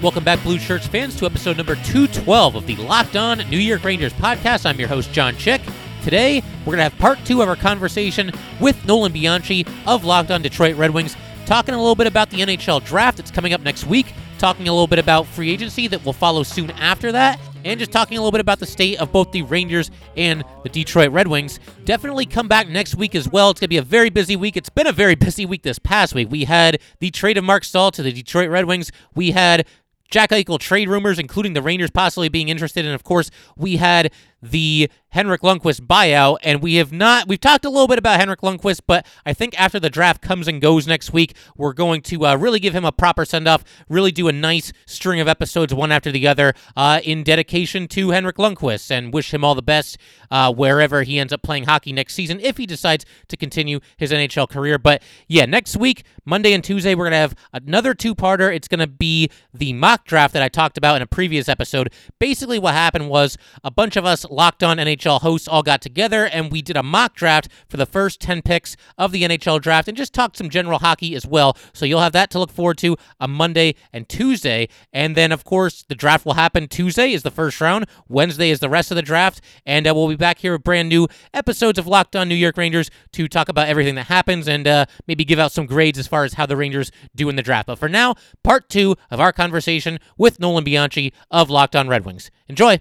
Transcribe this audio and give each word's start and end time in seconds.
Welcome 0.00 0.22
back, 0.22 0.40
Blue 0.44 0.60
Shirts 0.60 0.86
fans, 0.86 1.16
to 1.16 1.26
episode 1.26 1.56
number 1.56 1.74
212 1.74 2.54
of 2.54 2.66
the 2.68 2.76
Locked 2.76 3.16
On 3.16 3.38
New 3.50 3.58
York 3.58 3.82
Rangers 3.82 4.12
podcast. 4.12 4.64
I'm 4.64 4.78
your 4.78 4.86
host, 4.86 5.12
John 5.12 5.34
Chick. 5.36 5.60
Today, 6.04 6.40
we're 6.60 6.76
going 6.76 6.76
to 6.76 6.84
have 6.84 6.96
part 6.98 7.18
two 7.24 7.42
of 7.42 7.48
our 7.48 7.56
conversation 7.56 8.30
with 8.60 8.82
Nolan 8.86 9.10
Bianchi 9.10 9.66
of 9.88 10.04
Locked 10.04 10.30
On 10.30 10.40
Detroit 10.40 10.76
Red 10.76 10.92
Wings, 10.92 11.16
talking 11.46 11.74
a 11.74 11.78
little 11.78 11.96
bit 11.96 12.06
about 12.06 12.30
the 12.30 12.38
NHL 12.38 12.84
draft 12.84 13.16
that's 13.16 13.32
coming 13.32 13.52
up 13.52 13.62
next 13.62 13.86
week, 13.86 14.12
talking 14.38 14.68
a 14.68 14.72
little 14.72 14.86
bit 14.86 15.00
about 15.00 15.26
free 15.26 15.50
agency 15.50 15.88
that 15.88 16.04
will 16.04 16.12
follow 16.12 16.44
soon 16.44 16.70
after 16.70 17.10
that, 17.10 17.40
and 17.64 17.80
just 17.80 17.90
talking 17.90 18.18
a 18.18 18.20
little 18.20 18.30
bit 18.30 18.40
about 18.40 18.60
the 18.60 18.66
state 18.66 19.00
of 19.00 19.10
both 19.10 19.32
the 19.32 19.42
Rangers 19.42 19.90
and 20.16 20.44
the 20.62 20.68
Detroit 20.68 21.10
Red 21.10 21.26
Wings. 21.26 21.58
Definitely 21.84 22.26
come 22.26 22.46
back 22.46 22.68
next 22.68 22.94
week 22.94 23.16
as 23.16 23.28
well. 23.28 23.50
It's 23.50 23.58
going 23.58 23.66
to 23.66 23.68
be 23.68 23.78
a 23.78 23.82
very 23.82 24.10
busy 24.10 24.36
week. 24.36 24.56
It's 24.56 24.68
been 24.68 24.86
a 24.86 24.92
very 24.92 25.14
busy 25.16 25.44
week 25.44 25.64
this 25.64 25.80
past 25.80 26.14
week. 26.14 26.30
We 26.30 26.44
had 26.44 26.80
the 27.00 27.10
trade 27.10 27.36
of 27.36 27.42
Mark 27.42 27.64
Staal 27.64 27.90
to 27.90 28.02
the 28.04 28.12
Detroit 28.12 28.48
Red 28.48 28.66
Wings. 28.66 28.92
We 29.16 29.32
had 29.32 29.66
Jack 30.10 30.30
Eichel 30.30 30.58
trade 30.58 30.88
rumors, 30.88 31.18
including 31.18 31.52
the 31.52 31.62
Rangers 31.62 31.90
possibly 31.90 32.28
being 32.28 32.48
interested. 32.48 32.84
And 32.84 32.94
of 32.94 33.04
course, 33.04 33.30
we 33.56 33.76
had 33.76 34.10
the 34.42 34.90
Henrik 35.10 35.40
Lundqvist 35.40 35.80
buyout, 35.82 36.38
and 36.42 36.62
we 36.62 36.74
have 36.74 36.92
not. 36.92 37.26
We've 37.26 37.40
talked 37.40 37.64
a 37.64 37.70
little 37.70 37.88
bit 37.88 37.98
about 37.98 38.20
Henrik 38.20 38.40
Lundqvist, 38.40 38.82
but 38.86 39.06
I 39.24 39.32
think 39.32 39.58
after 39.58 39.80
the 39.80 39.88
draft 39.88 40.20
comes 40.20 40.46
and 40.46 40.60
goes 40.60 40.86
next 40.86 41.12
week, 41.12 41.34
we're 41.56 41.72
going 41.72 42.02
to 42.02 42.26
uh, 42.26 42.36
really 42.36 42.60
give 42.60 42.74
him 42.74 42.84
a 42.84 42.92
proper 42.92 43.24
send 43.24 43.48
off. 43.48 43.64
Really 43.88 44.12
do 44.12 44.28
a 44.28 44.32
nice 44.32 44.72
string 44.86 45.18
of 45.18 45.26
episodes, 45.26 45.72
one 45.72 45.90
after 45.90 46.12
the 46.12 46.26
other, 46.26 46.52
uh, 46.76 47.00
in 47.04 47.22
dedication 47.22 47.88
to 47.88 48.10
Henrik 48.10 48.36
Lundqvist, 48.36 48.90
and 48.90 49.12
wish 49.12 49.32
him 49.32 49.44
all 49.44 49.54
the 49.54 49.62
best 49.62 49.96
uh, 50.30 50.52
wherever 50.52 51.02
he 51.02 51.18
ends 51.18 51.32
up 51.32 51.42
playing 51.42 51.64
hockey 51.64 51.92
next 51.92 52.14
season, 52.14 52.38
if 52.40 52.58
he 52.58 52.66
decides 52.66 53.06
to 53.28 53.36
continue 53.36 53.80
his 53.96 54.12
NHL 54.12 54.48
career. 54.48 54.78
But 54.78 55.02
yeah, 55.26 55.46
next 55.46 55.76
week, 55.76 56.04
Monday 56.26 56.52
and 56.52 56.62
Tuesday, 56.62 56.94
we're 56.94 57.06
gonna 57.06 57.16
have 57.16 57.34
another 57.54 57.94
two-parter. 57.94 58.54
It's 58.54 58.68
gonna 58.68 58.86
be 58.86 59.30
the 59.54 59.72
mock 59.72 60.04
draft 60.04 60.34
that 60.34 60.42
I 60.42 60.48
talked 60.48 60.76
about 60.76 60.96
in 60.96 61.02
a 61.02 61.06
previous 61.06 61.48
episode. 61.48 61.90
Basically, 62.18 62.58
what 62.58 62.74
happened 62.74 63.08
was 63.08 63.38
a 63.64 63.70
bunch 63.70 63.96
of 63.96 64.04
us 64.04 64.26
Locked 64.30 64.62
On 64.62 64.78
NHL 64.78 65.20
hosts 65.20 65.48
all 65.48 65.62
got 65.62 65.80
together 65.80 66.26
and 66.26 66.50
we 66.50 66.62
did 66.62 66.76
a 66.76 66.82
mock 66.82 67.14
draft 67.14 67.48
for 67.68 67.76
the 67.76 67.86
first 67.86 68.20
10 68.20 68.42
picks 68.42 68.76
of 68.96 69.12
the 69.12 69.22
NHL 69.22 69.60
draft 69.60 69.88
and 69.88 69.96
just 69.96 70.12
talked 70.12 70.36
some 70.36 70.48
general 70.48 70.78
hockey 70.78 71.14
as 71.14 71.26
well. 71.26 71.56
So 71.72 71.84
you'll 71.84 72.00
have 72.00 72.12
that 72.12 72.30
to 72.30 72.38
look 72.38 72.50
forward 72.50 72.78
to 72.78 72.96
on 73.20 73.30
Monday 73.30 73.74
and 73.92 74.08
Tuesday. 74.08 74.68
And 74.92 75.16
then, 75.16 75.32
of 75.32 75.44
course, 75.44 75.84
the 75.88 75.94
draft 75.94 76.24
will 76.24 76.34
happen 76.34 76.68
Tuesday 76.68 77.12
is 77.12 77.22
the 77.22 77.30
first 77.30 77.60
round, 77.60 77.86
Wednesday 78.08 78.50
is 78.50 78.60
the 78.60 78.68
rest 78.68 78.90
of 78.90 78.96
the 78.96 79.02
draft. 79.02 79.40
And 79.66 79.86
uh, 79.86 79.94
we'll 79.94 80.08
be 80.08 80.16
back 80.16 80.38
here 80.38 80.52
with 80.52 80.64
brand 80.64 80.88
new 80.88 81.08
episodes 81.34 81.78
of 81.78 81.86
Locked 81.86 82.16
On 82.16 82.28
New 82.28 82.34
York 82.34 82.56
Rangers 82.56 82.90
to 83.12 83.28
talk 83.28 83.48
about 83.48 83.68
everything 83.68 83.94
that 83.96 84.06
happens 84.06 84.48
and 84.48 84.66
uh, 84.66 84.86
maybe 85.06 85.24
give 85.24 85.38
out 85.38 85.52
some 85.52 85.66
grades 85.66 85.98
as 85.98 86.06
far 86.06 86.24
as 86.24 86.34
how 86.34 86.46
the 86.46 86.56
Rangers 86.56 86.90
do 87.14 87.28
in 87.28 87.36
the 87.36 87.42
draft. 87.42 87.66
But 87.66 87.78
for 87.78 87.88
now, 87.88 88.14
part 88.42 88.68
two 88.68 88.96
of 89.10 89.20
our 89.20 89.32
conversation 89.32 89.98
with 90.16 90.40
Nolan 90.40 90.64
Bianchi 90.64 91.12
of 91.30 91.50
Locked 91.50 91.76
On 91.76 91.88
Red 91.88 92.04
Wings. 92.04 92.30
Enjoy. 92.48 92.80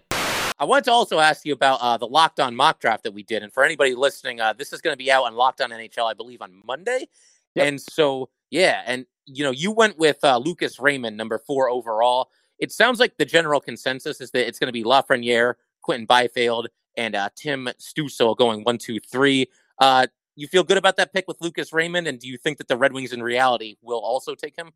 I 0.60 0.66
wanted 0.66 0.86
to 0.86 0.92
also 0.92 1.20
ask 1.20 1.46
you 1.46 1.54
about 1.54 1.80
uh, 1.82 1.98
the 1.98 2.08
Locked 2.08 2.40
On 2.40 2.56
mock 2.56 2.80
draft 2.80 3.04
that 3.04 3.14
we 3.14 3.24
did, 3.24 3.44
and 3.44 3.54
for 3.54 3.64
anybody 3.64 3.94
listening, 3.94 4.42
uh, 4.42 4.54
this 4.54 4.74
is 4.74 4.82
going 4.82 4.94
to 4.94 4.98
be 4.98 5.12
out 5.12 5.26
on 5.26 5.36
Locked 5.36 5.62
On 5.62 5.70
NHL, 5.70 6.10
I 6.10 6.14
believe, 6.14 6.42
on 6.42 6.62
Monday. 6.66 7.08
Yep. 7.56 7.68
And 7.68 7.82
so, 7.82 8.30
yeah, 8.50 8.82
and 8.86 9.06
you 9.26 9.44
know, 9.44 9.52
you 9.52 9.72
went 9.72 9.98
with 10.00 10.18
uh, 10.24 10.38
Lucas 10.38 10.80
Raymond, 10.80 11.16
number 11.16 11.38
four 11.38 11.70
overall. 11.70 12.30
It 12.60 12.72
sounds 12.72 13.00
like 13.00 13.18
the 13.18 13.26
general 13.26 13.60
consensus 13.60 14.20
is 14.20 14.32
that 14.32 14.48
it's 14.48 14.58
going 14.58 14.68
to 14.68 14.74
be 14.74 14.84
Lafreniere, 14.84 15.56
Quinton 15.84 16.06
Byfield, 16.08 16.70
and 16.96 17.16
uh, 17.16 17.30
Tim 17.36 17.70
Stützle 17.80 18.36
going 18.36 18.64
one, 18.64 18.80
two, 18.80 19.00
three. 19.00 19.48
Uh, 19.80 20.08
you 20.36 20.48
feel 20.48 20.64
good 20.64 20.78
about 20.78 20.98
that 20.98 21.14
pick 21.14 21.28
with 21.28 21.38
Lucas 21.40 21.72
Raymond, 21.72 22.08
and 22.08 22.20
do 22.20 22.28
you 22.28 22.38
think 22.38 22.58
that 22.58 22.68
the 22.68 22.78
Red 22.78 22.94
Wings 22.94 23.14
in 23.14 23.22
reality 23.22 23.76
will 23.84 24.00
also 24.00 24.34
take 24.34 24.56
him? 24.56 24.72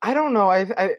I 0.00 0.14
don't 0.14 0.32
know. 0.32 0.48
I 0.48 0.66
I, 0.78 0.90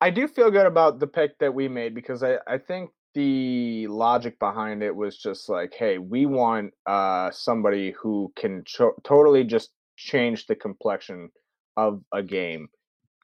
I 0.00 0.10
do 0.10 0.26
feel 0.26 0.50
good 0.50 0.66
about 0.66 0.98
the 0.98 1.06
pick 1.06 1.38
that 1.38 1.54
we 1.54 1.68
made 1.68 1.94
because 1.94 2.24
I, 2.24 2.38
I 2.48 2.58
think 2.58 2.90
the 3.14 3.86
logic 3.88 4.38
behind 4.38 4.82
it 4.82 4.94
was 4.94 5.18
just 5.18 5.48
like, 5.48 5.74
hey, 5.74 5.98
we 5.98 6.26
want 6.26 6.72
uh, 6.86 7.30
somebody 7.30 7.94
who 8.00 8.32
can 8.36 8.62
cho- 8.66 8.94
totally 9.04 9.44
just 9.44 9.70
change 9.96 10.46
the 10.46 10.54
complexion 10.54 11.30
of 11.76 12.02
a 12.12 12.22
game 12.22 12.68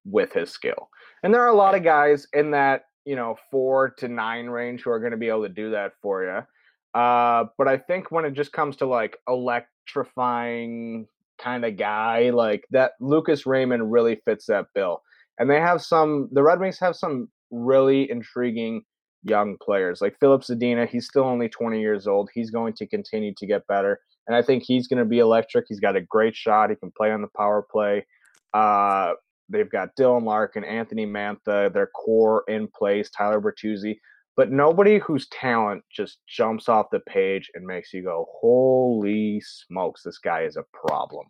with 0.04 0.32
his 0.32 0.50
skill. 0.50 0.88
And 1.22 1.32
there 1.32 1.42
are 1.42 1.48
a 1.48 1.56
lot 1.56 1.74
of 1.74 1.82
guys 1.82 2.26
in 2.32 2.50
that, 2.52 2.82
you 3.04 3.16
know, 3.16 3.36
four 3.50 3.90
to 3.98 4.08
nine 4.08 4.46
range 4.46 4.82
who 4.82 4.90
are 4.90 5.00
going 5.00 5.12
to 5.12 5.18
be 5.18 5.28
able 5.28 5.42
to 5.42 5.48
do 5.48 5.70
that 5.70 5.92
for 6.02 6.24
you. 6.24 7.00
Uh, 7.00 7.44
but 7.56 7.68
I 7.68 7.76
think 7.76 8.10
when 8.10 8.24
it 8.24 8.32
just 8.32 8.52
comes 8.52 8.76
to 8.76 8.86
like 8.86 9.16
electrifying 9.28 11.06
kind 11.40 11.64
of 11.64 11.76
guy, 11.76 12.30
like 12.30 12.64
that, 12.70 12.92
Lucas 13.00 13.46
Raymond 13.46 13.92
really 13.92 14.20
fits 14.24 14.46
that 14.46 14.66
bill. 14.74 15.02
And 15.38 15.48
they 15.48 15.60
have 15.60 15.82
some, 15.82 16.28
the 16.32 16.42
Red 16.42 16.60
Wings 16.60 16.78
have 16.80 16.96
some 16.96 17.28
really 17.50 18.10
intriguing 18.10 18.82
young 19.22 19.56
players. 19.60 20.00
Like 20.00 20.18
Filip 20.18 20.42
Zadina, 20.42 20.88
he's 20.88 21.06
still 21.06 21.24
only 21.24 21.48
20 21.48 21.80
years 21.80 22.06
old. 22.06 22.30
He's 22.34 22.50
going 22.50 22.74
to 22.74 22.86
continue 22.86 23.34
to 23.36 23.46
get 23.46 23.66
better. 23.66 24.00
And 24.26 24.36
I 24.36 24.42
think 24.42 24.62
he's 24.62 24.86
going 24.86 24.98
to 24.98 25.04
be 25.04 25.18
electric. 25.18 25.66
He's 25.68 25.80
got 25.80 25.96
a 25.96 26.00
great 26.00 26.36
shot. 26.36 26.70
He 26.70 26.76
can 26.76 26.92
play 26.96 27.10
on 27.10 27.22
the 27.22 27.28
power 27.36 27.66
play. 27.70 28.06
Uh, 28.54 29.12
they've 29.48 29.70
got 29.70 29.96
Dylan 29.98 30.24
Larkin, 30.24 30.64
Anthony 30.64 31.06
Mantha, 31.06 31.72
their 31.72 31.88
core 31.88 32.44
in 32.48 32.68
place, 32.68 33.10
Tyler 33.10 33.40
Bertuzzi, 33.40 33.96
but 34.36 34.52
nobody 34.52 34.98
whose 34.98 35.28
talent 35.28 35.82
just 35.90 36.18
jumps 36.28 36.68
off 36.68 36.86
the 36.92 37.00
page 37.00 37.50
and 37.54 37.66
makes 37.66 37.92
you 37.92 38.02
go, 38.02 38.26
holy 38.40 39.40
smokes, 39.40 40.02
this 40.04 40.18
guy 40.18 40.42
is 40.42 40.56
a 40.56 40.64
problem. 40.72 41.26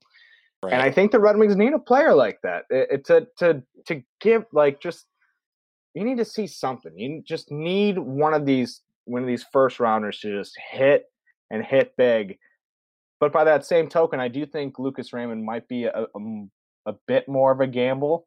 Right. 0.63 0.73
And 0.73 0.83
I 0.83 0.91
think 0.91 1.13
the 1.13 1.21
Red 1.21 1.37
Wings 1.37 1.57
need 1.57 1.73
a 1.73 1.79
player 1.79 2.15
like 2.15 2.41
that 2.43 2.65
it, 2.69 2.89
it, 2.91 3.05
to 3.07 3.27
to 3.39 3.63
to 3.87 4.03
give 4.21 4.45
like 4.53 4.81
just 4.81 5.07
you 5.95 6.05
need 6.05 6.19
to 6.19 6.25
see 6.25 6.47
something. 6.47 6.97
You 6.97 7.23
just 7.27 7.51
need 7.51 7.99
one 7.99 8.35
of 8.35 8.47
these 8.47 8.83
one 9.05 9.23
of 9.23 9.29
these 9.29 9.45
first 9.53 9.81
rounders 9.81 10.21
to 10.21 10.39
just 10.39 10.57
hit 10.71 11.05
and 11.51 11.65
hit 11.65 11.97
big. 11.97 12.39
But 13.21 13.33
by 13.33 13.45
that 13.45 13.65
same 13.65 13.89
token, 13.89 14.21
I 14.21 14.29
do 14.29 14.47
think 14.47 14.79
Lucas 14.79 15.13
Raymond 15.13 15.45
might 15.45 15.67
be 15.67 15.85
a, 15.85 16.07
a, 16.15 16.21
a 16.87 16.95
bit 17.07 17.29
more 17.29 17.51
of 17.51 17.61
a 17.61 17.67
gamble 17.67 18.27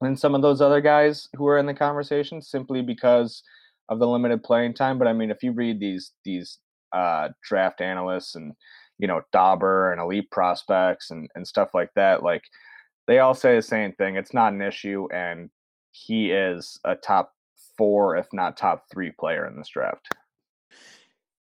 than 0.00 0.16
some 0.16 0.34
of 0.34 0.42
those 0.42 0.60
other 0.60 0.80
guys 0.80 1.28
who 1.36 1.46
are 1.46 1.58
in 1.58 1.66
the 1.66 1.74
conversation, 1.74 2.42
simply 2.42 2.82
because 2.82 3.42
of 3.88 4.00
the 4.00 4.06
limited 4.06 4.42
playing 4.42 4.74
time. 4.74 4.98
But 4.98 5.08
I 5.08 5.12
mean, 5.12 5.30
if 5.30 5.42
you 5.42 5.52
read 5.52 5.80
these 5.80 6.12
these 6.24 6.58
uh, 6.92 7.28
draft 7.48 7.80
analysts 7.80 8.34
and 8.34 8.52
you 8.98 9.06
know 9.06 9.22
Dobber 9.32 9.92
and 9.92 10.00
elite 10.00 10.30
prospects 10.30 11.10
and 11.10 11.28
and 11.34 11.46
stuff 11.46 11.70
like 11.72 11.90
that, 11.94 12.22
like 12.22 12.42
they 13.06 13.20
all 13.20 13.34
say 13.34 13.56
the 13.56 13.62
same 13.62 13.92
thing. 13.92 14.16
It's 14.16 14.34
not 14.34 14.52
an 14.52 14.62
issue, 14.62 15.08
and 15.12 15.48
he 15.92 16.32
is 16.32 16.80
a 16.84 16.96
top 16.96 17.34
four, 17.76 18.16
if 18.16 18.26
not 18.32 18.56
top 18.56 18.86
three 18.90 19.12
player 19.12 19.46
in 19.46 19.56
this 19.56 19.68
draft. 19.68 20.08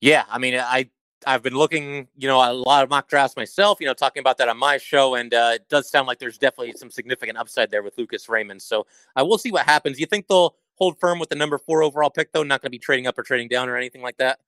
Yeah, 0.01 0.25
I 0.29 0.37
mean, 0.37 0.55
I 0.55 0.89
I've 1.25 1.43
been 1.43 1.55
looking, 1.55 2.07
you 2.17 2.27
know, 2.27 2.37
a 2.37 2.53
lot 2.53 2.83
of 2.83 2.89
mock 2.89 3.09
drafts 3.09 3.35
myself, 3.35 3.79
you 3.81 3.87
know, 3.87 3.93
talking 3.93 4.21
about 4.21 4.37
that 4.37 4.47
on 4.47 4.57
my 4.57 4.77
show, 4.77 5.15
and 5.15 5.33
uh, 5.33 5.51
it 5.55 5.69
does 5.69 5.89
sound 5.89 6.07
like 6.07 6.19
there's 6.19 6.37
definitely 6.37 6.73
some 6.73 6.89
significant 6.89 7.37
upside 7.37 7.69
there 7.71 7.83
with 7.83 7.97
Lucas 7.97 8.29
Raymond. 8.29 8.61
So 8.61 8.87
I 9.15 9.21
uh, 9.21 9.25
will 9.25 9.37
see 9.37 9.51
what 9.51 9.65
happens. 9.65 9.99
You 9.99 10.05
think 10.05 10.27
they'll 10.27 10.55
hold 10.75 10.97
firm 10.99 11.19
with 11.19 11.29
the 11.29 11.35
number 11.35 11.57
four 11.57 11.83
overall 11.83 12.09
pick, 12.09 12.31
though? 12.31 12.43
Not 12.43 12.61
going 12.61 12.67
to 12.67 12.71
be 12.71 12.79
trading 12.79 13.05
up 13.05 13.17
or 13.17 13.23
trading 13.23 13.49
down 13.49 13.67
or 13.67 13.75
anything 13.75 14.01
like 14.01 14.17
that. 14.17 14.39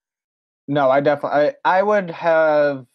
No, 0.68 0.90
I 0.90 1.02
definitely, 1.02 1.54
I, 1.66 1.80
I 1.80 1.84
would 1.84 2.10
have 2.12 2.86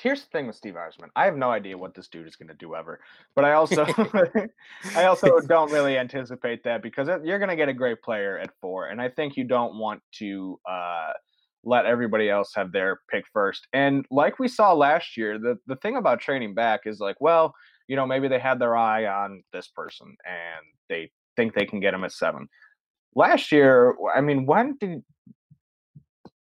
here's 0.00 0.22
the 0.22 0.28
thing 0.30 0.46
with 0.46 0.56
Steve 0.56 0.74
Yzerman. 0.74 1.08
I 1.16 1.24
have 1.24 1.36
no 1.36 1.50
idea 1.50 1.76
what 1.76 1.94
this 1.94 2.08
dude 2.08 2.26
is 2.26 2.36
going 2.36 2.48
to 2.48 2.54
do 2.54 2.74
ever, 2.74 3.00
but 3.34 3.44
I 3.44 3.52
also 3.54 3.84
I 4.96 5.04
also 5.04 5.40
don't 5.40 5.72
really 5.72 5.98
anticipate 5.98 6.64
that 6.64 6.82
because 6.82 7.08
you're 7.24 7.38
going 7.38 7.50
to 7.50 7.56
get 7.56 7.68
a 7.68 7.74
great 7.74 8.02
player 8.02 8.38
at 8.38 8.50
four, 8.60 8.86
and 8.86 9.00
I 9.00 9.08
think 9.08 9.36
you 9.36 9.44
don't 9.44 9.76
want 9.76 10.02
to 10.18 10.58
uh, 10.68 11.12
let 11.64 11.86
everybody 11.86 12.28
else 12.28 12.52
have 12.54 12.72
their 12.72 13.00
pick 13.10 13.24
first. 13.32 13.66
And 13.72 14.04
like 14.10 14.38
we 14.38 14.48
saw 14.48 14.72
last 14.72 15.16
year, 15.16 15.38
the 15.38 15.58
the 15.66 15.76
thing 15.76 15.96
about 15.96 16.20
trading 16.20 16.54
back 16.54 16.80
is 16.86 17.00
like, 17.00 17.20
well, 17.20 17.54
you 17.88 17.96
know, 17.96 18.06
maybe 18.06 18.28
they 18.28 18.38
had 18.38 18.58
their 18.58 18.76
eye 18.76 19.06
on 19.06 19.42
this 19.52 19.68
person 19.68 20.16
and 20.24 20.66
they 20.88 21.10
think 21.36 21.54
they 21.54 21.66
can 21.66 21.80
get 21.80 21.94
him 21.94 22.04
at 22.04 22.12
seven. 22.12 22.48
Last 23.14 23.52
year, 23.52 23.94
I 24.14 24.20
mean, 24.20 24.46
when 24.46 24.76
did 24.78 25.02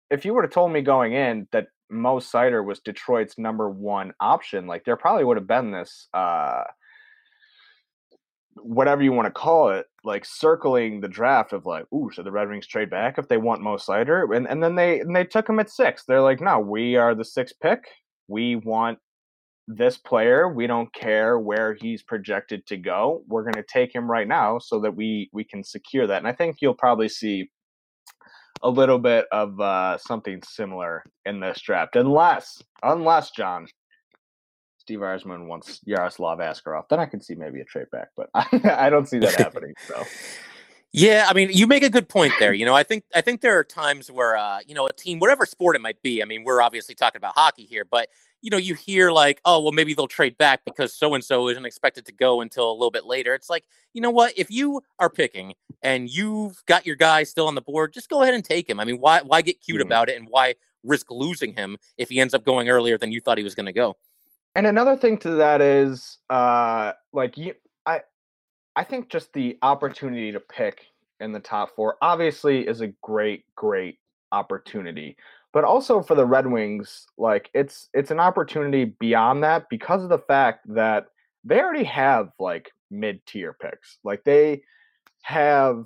if 0.10 0.26
you 0.26 0.34
would 0.34 0.44
have 0.44 0.54
told 0.54 0.72
me 0.72 0.82
going 0.82 1.14
in 1.14 1.48
that 1.52 1.68
Mo 1.90 2.20
Seider 2.20 2.66
was 2.66 2.80
Detroit's 2.80 3.38
number 3.38 3.70
one 3.70 4.14
option, 4.20 4.68
like 4.68 4.84
there 4.86 4.98
probably 4.98 5.24
would 5.24 5.38
have 5.38 5.48
been 5.48 5.72
this 5.72 6.08
uh 6.14 6.64
whatever 8.62 9.04
you 9.04 9.12
want 9.12 9.28
to 9.28 9.32
call 9.32 9.70
it, 9.70 9.86
like 10.04 10.26
circling 10.26 11.00
the 11.00 11.08
draft 11.08 11.54
of 11.54 11.66
like, 11.66 11.86
ooh, 11.94 12.10
should 12.12 12.26
the 12.26 12.32
Red 12.32 12.50
Wings 12.50 12.68
trade 12.68 12.90
back 12.90 13.18
if 13.18 13.28
they 13.28 13.38
want 13.38 13.62
Mo 13.62 13.78
Seider? 13.78 14.36
And 14.36 14.48
and 14.48 14.62
then 14.64 14.76
they 14.76 15.00
and 15.00 15.16
they 15.16 15.24
took 15.24 15.48
him 15.50 15.60
at 15.60 15.70
six. 15.70 16.04
They're 16.04 16.22
like, 16.22 16.42
no, 16.42 16.60
we 16.60 16.96
are 16.96 17.16
the 17.16 17.26
sixth 17.26 17.56
pick. 17.62 17.84
We 18.28 18.56
want 18.56 19.00
this 19.68 19.98
player. 19.98 20.50
We 20.50 20.68
don't 20.68 20.94
care 20.94 21.40
where 21.40 21.76
he's 21.80 22.02
projected 22.04 22.66
to 22.68 22.78
go. 22.78 23.24
We're 23.28 23.44
going 23.44 23.54
to 23.54 23.64
take 23.64 23.94
him 23.94 24.10
right 24.10 24.28
now 24.28 24.60
so 24.60 24.80
that 24.82 24.96
we 24.96 25.30
we 25.34 25.44
can 25.44 25.64
secure 25.64 26.08
that. 26.08 26.20
And 26.20 26.28
I 26.28 26.34
think 26.34 26.58
you'll 26.62 26.74
probably 26.74 27.10
see 27.10 27.50
a 28.62 28.70
little 28.70 29.00
bit 29.00 29.26
of 29.32 29.60
uh, 29.60 29.98
something 29.98 30.42
similar 30.44 31.04
in 31.26 31.40
this 31.40 31.62
draft, 31.62 31.96
unless 31.96 32.62
unless 32.84 33.32
John 33.32 33.68
Steve 34.78 35.00
Yzerman 35.00 35.48
wants 35.48 35.82
Yaroslav 35.86 36.40
Askarov, 36.40 36.84
then 36.90 37.00
I 37.00 37.06
can 37.06 37.22
see 37.22 37.36
maybe 37.36 37.60
a 37.60 37.66
trade 37.66 37.88
back, 37.92 38.10
but 38.16 38.30
I, 38.34 38.46
I 38.88 38.90
don't 38.90 39.08
see 39.08 39.20
that 39.20 39.36
happening. 39.36 39.74
So. 39.88 40.04
Yeah, 40.94 41.28
I 41.30 41.34
mean, 41.34 41.50
you 41.52 41.68
make 41.68 41.84
a 41.84 41.90
good 41.90 42.08
point 42.08 42.34
there. 42.40 42.54
You 42.54 42.66
know, 42.66 42.74
I 42.74 42.82
think 42.82 43.04
I 43.14 43.20
think 43.20 43.42
there 43.42 43.60
are 43.60 43.64
times 43.64 44.10
where 44.10 44.38
uh, 44.38 44.60
you 44.66 44.74
know, 44.74 44.88
a 44.88 44.94
team, 44.94 45.20
whatever 45.20 45.46
sport 45.46 45.76
it 45.76 45.82
might 45.82 46.02
be. 46.02 46.24
I 46.24 46.26
mean, 46.26 46.46
we're 46.46 46.62
obviously 46.62 46.96
talking 46.96 47.20
about 47.20 47.34
hockey 47.36 47.66
here, 47.66 47.86
but 47.86 48.08
you 48.42 48.50
know, 48.50 48.58
you 48.58 48.76
hear 48.76 49.12
like, 49.12 49.42
oh, 49.46 49.62
well, 49.62 49.72
maybe 49.72 49.94
they'll 49.94 50.08
trade 50.08 50.38
back 50.38 50.62
because 50.66 50.94
so 50.94 51.14
and 51.14 51.24
so 51.24 51.48
isn't 51.50 51.66
expected 51.66 52.06
to 52.06 52.12
go 52.12 52.42
until 52.42 52.72
a 52.72 52.74
little 52.74 52.92
bit 52.92 53.06
later. 53.06 53.34
It's 53.34 53.50
like, 53.50 53.66
you 53.94 54.02
know 54.02 54.12
what? 54.12 54.34
If 54.38 54.52
you 54.52 54.82
are 55.00 55.10
picking 55.10 55.54
and 55.82 56.10
you've 56.10 56.64
got 56.66 56.86
your 56.86 56.96
guy 56.96 57.24
still 57.24 57.48
on 57.48 57.56
the 57.56 57.62
board, 57.62 57.94
just 57.94 58.10
go 58.10 58.22
ahead 58.22 58.34
and 58.34 58.44
take 58.44 58.70
him. 58.70 58.80
I 58.80 58.86
mean, 58.86 58.98
why 58.98 59.22
why 59.22 59.42
get 59.42 59.62
cute 59.62 59.80
mm-hmm. 59.80 59.88
about 59.88 60.10
it 60.10 60.18
and 60.18 60.28
why 60.30 60.56
risk 60.84 61.08
losing 61.10 61.54
him 61.54 61.78
if 61.98 62.10
he 62.10 62.20
ends 62.20 62.34
up 62.34 62.46
going 62.46 62.70
earlier 62.70 62.98
than 62.98 63.12
you 63.12 63.22
thought 63.22 63.38
he 63.38 63.44
was 63.44 63.56
going 63.56 63.66
to 63.66 63.74
go? 63.74 63.98
And 64.56 64.66
another 64.66 64.96
thing 64.96 65.18
to 65.20 65.32
that 65.32 65.62
is, 65.62 66.18
uh, 66.30 66.94
like 67.14 67.38
you, 67.38 67.54
I, 67.86 68.02
I 68.76 68.84
think 68.84 69.10
just 69.10 69.32
the 69.34 69.58
opportunity 69.62 70.32
to 70.32 70.40
pick 70.40 70.86
in 71.20 71.32
the 71.32 71.40
top 71.40 71.76
four 71.76 71.98
obviously 72.02 72.68
is 72.68 72.82
a 72.82 72.88
great, 73.04 73.46
great 73.56 74.00
opportunity. 74.32 75.16
But 75.54 75.64
also 75.64 76.02
for 76.02 76.16
the 76.16 76.26
Red 76.26 76.48
Wings, 76.48 77.08
like 77.18 77.50
it's 77.54 77.90
it's 77.94 78.12
an 78.12 78.20
opportunity 78.20 78.96
beyond 79.00 79.44
that 79.44 79.70
because 79.70 80.04
of 80.04 80.10
the 80.10 80.20
fact 80.20 80.66
that 80.74 81.08
they 81.44 81.60
already 81.60 81.86
have 81.86 82.30
like 82.40 82.72
mid 82.92 83.26
tier 83.26 83.56
picks. 83.60 83.98
Like 84.04 84.24
they 84.24 84.62
have 85.24 85.86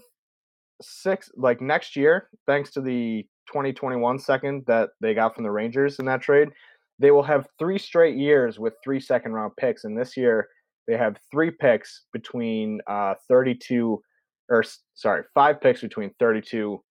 six 0.81 1.31
like 1.35 1.61
next 1.61 1.95
year, 1.95 2.29
thanks 2.47 2.71
to 2.71 2.81
the 2.81 3.25
2021 3.47 4.19
second 4.19 4.63
that 4.67 4.89
they 4.99 5.13
got 5.13 5.35
from 5.35 5.43
the 5.43 5.51
Rangers 5.51 5.99
in 5.99 6.05
that 6.05 6.21
trade, 6.21 6.49
they 6.99 7.11
will 7.11 7.23
have 7.23 7.47
three 7.57 7.77
straight 7.77 8.17
years 8.17 8.59
with 8.59 8.73
three 8.83 8.99
second 8.99 9.33
round 9.33 9.53
picks. 9.57 9.83
And 9.83 9.97
this 9.97 10.15
year, 10.15 10.47
they 10.87 10.97
have 10.97 11.17
three 11.31 11.51
picks 11.51 12.03
between 12.13 12.81
uh, 12.87 13.15
32, 13.27 14.01
or 14.49 14.63
sorry, 14.93 15.23
five 15.33 15.61
picks 15.61 15.81
between 15.81 16.11
32 16.19 16.81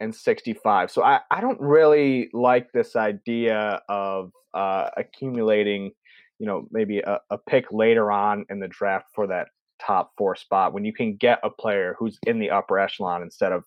and 0.00 0.14
65. 0.14 0.90
So 0.90 1.02
I, 1.02 1.20
I 1.30 1.40
don't 1.40 1.60
really 1.60 2.28
like 2.32 2.72
this 2.72 2.96
idea 2.96 3.80
of 3.88 4.32
uh, 4.54 4.90
accumulating, 4.96 5.92
you 6.38 6.46
know, 6.46 6.68
maybe 6.70 6.98
a, 7.00 7.20
a 7.30 7.38
pick 7.38 7.72
later 7.72 8.10
on 8.10 8.44
in 8.50 8.60
the 8.60 8.68
draft 8.68 9.06
for 9.14 9.26
that 9.28 9.48
top 9.80 10.12
four 10.16 10.34
spot 10.36 10.72
when 10.72 10.84
you 10.84 10.92
can 10.92 11.16
get 11.16 11.38
a 11.42 11.50
player 11.50 11.96
who's 11.98 12.18
in 12.26 12.38
the 12.38 12.50
upper 12.50 12.78
echelon 12.78 13.22
instead 13.22 13.52
of 13.52 13.64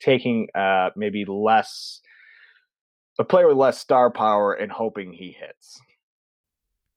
taking 0.00 0.48
uh, 0.54 0.90
maybe 0.96 1.24
less 1.24 2.00
a 3.18 3.24
player 3.24 3.48
with 3.48 3.56
less 3.56 3.78
star 3.78 4.10
power 4.10 4.54
and 4.54 4.70
hoping 4.70 5.12
he 5.12 5.32
hits. 5.32 5.80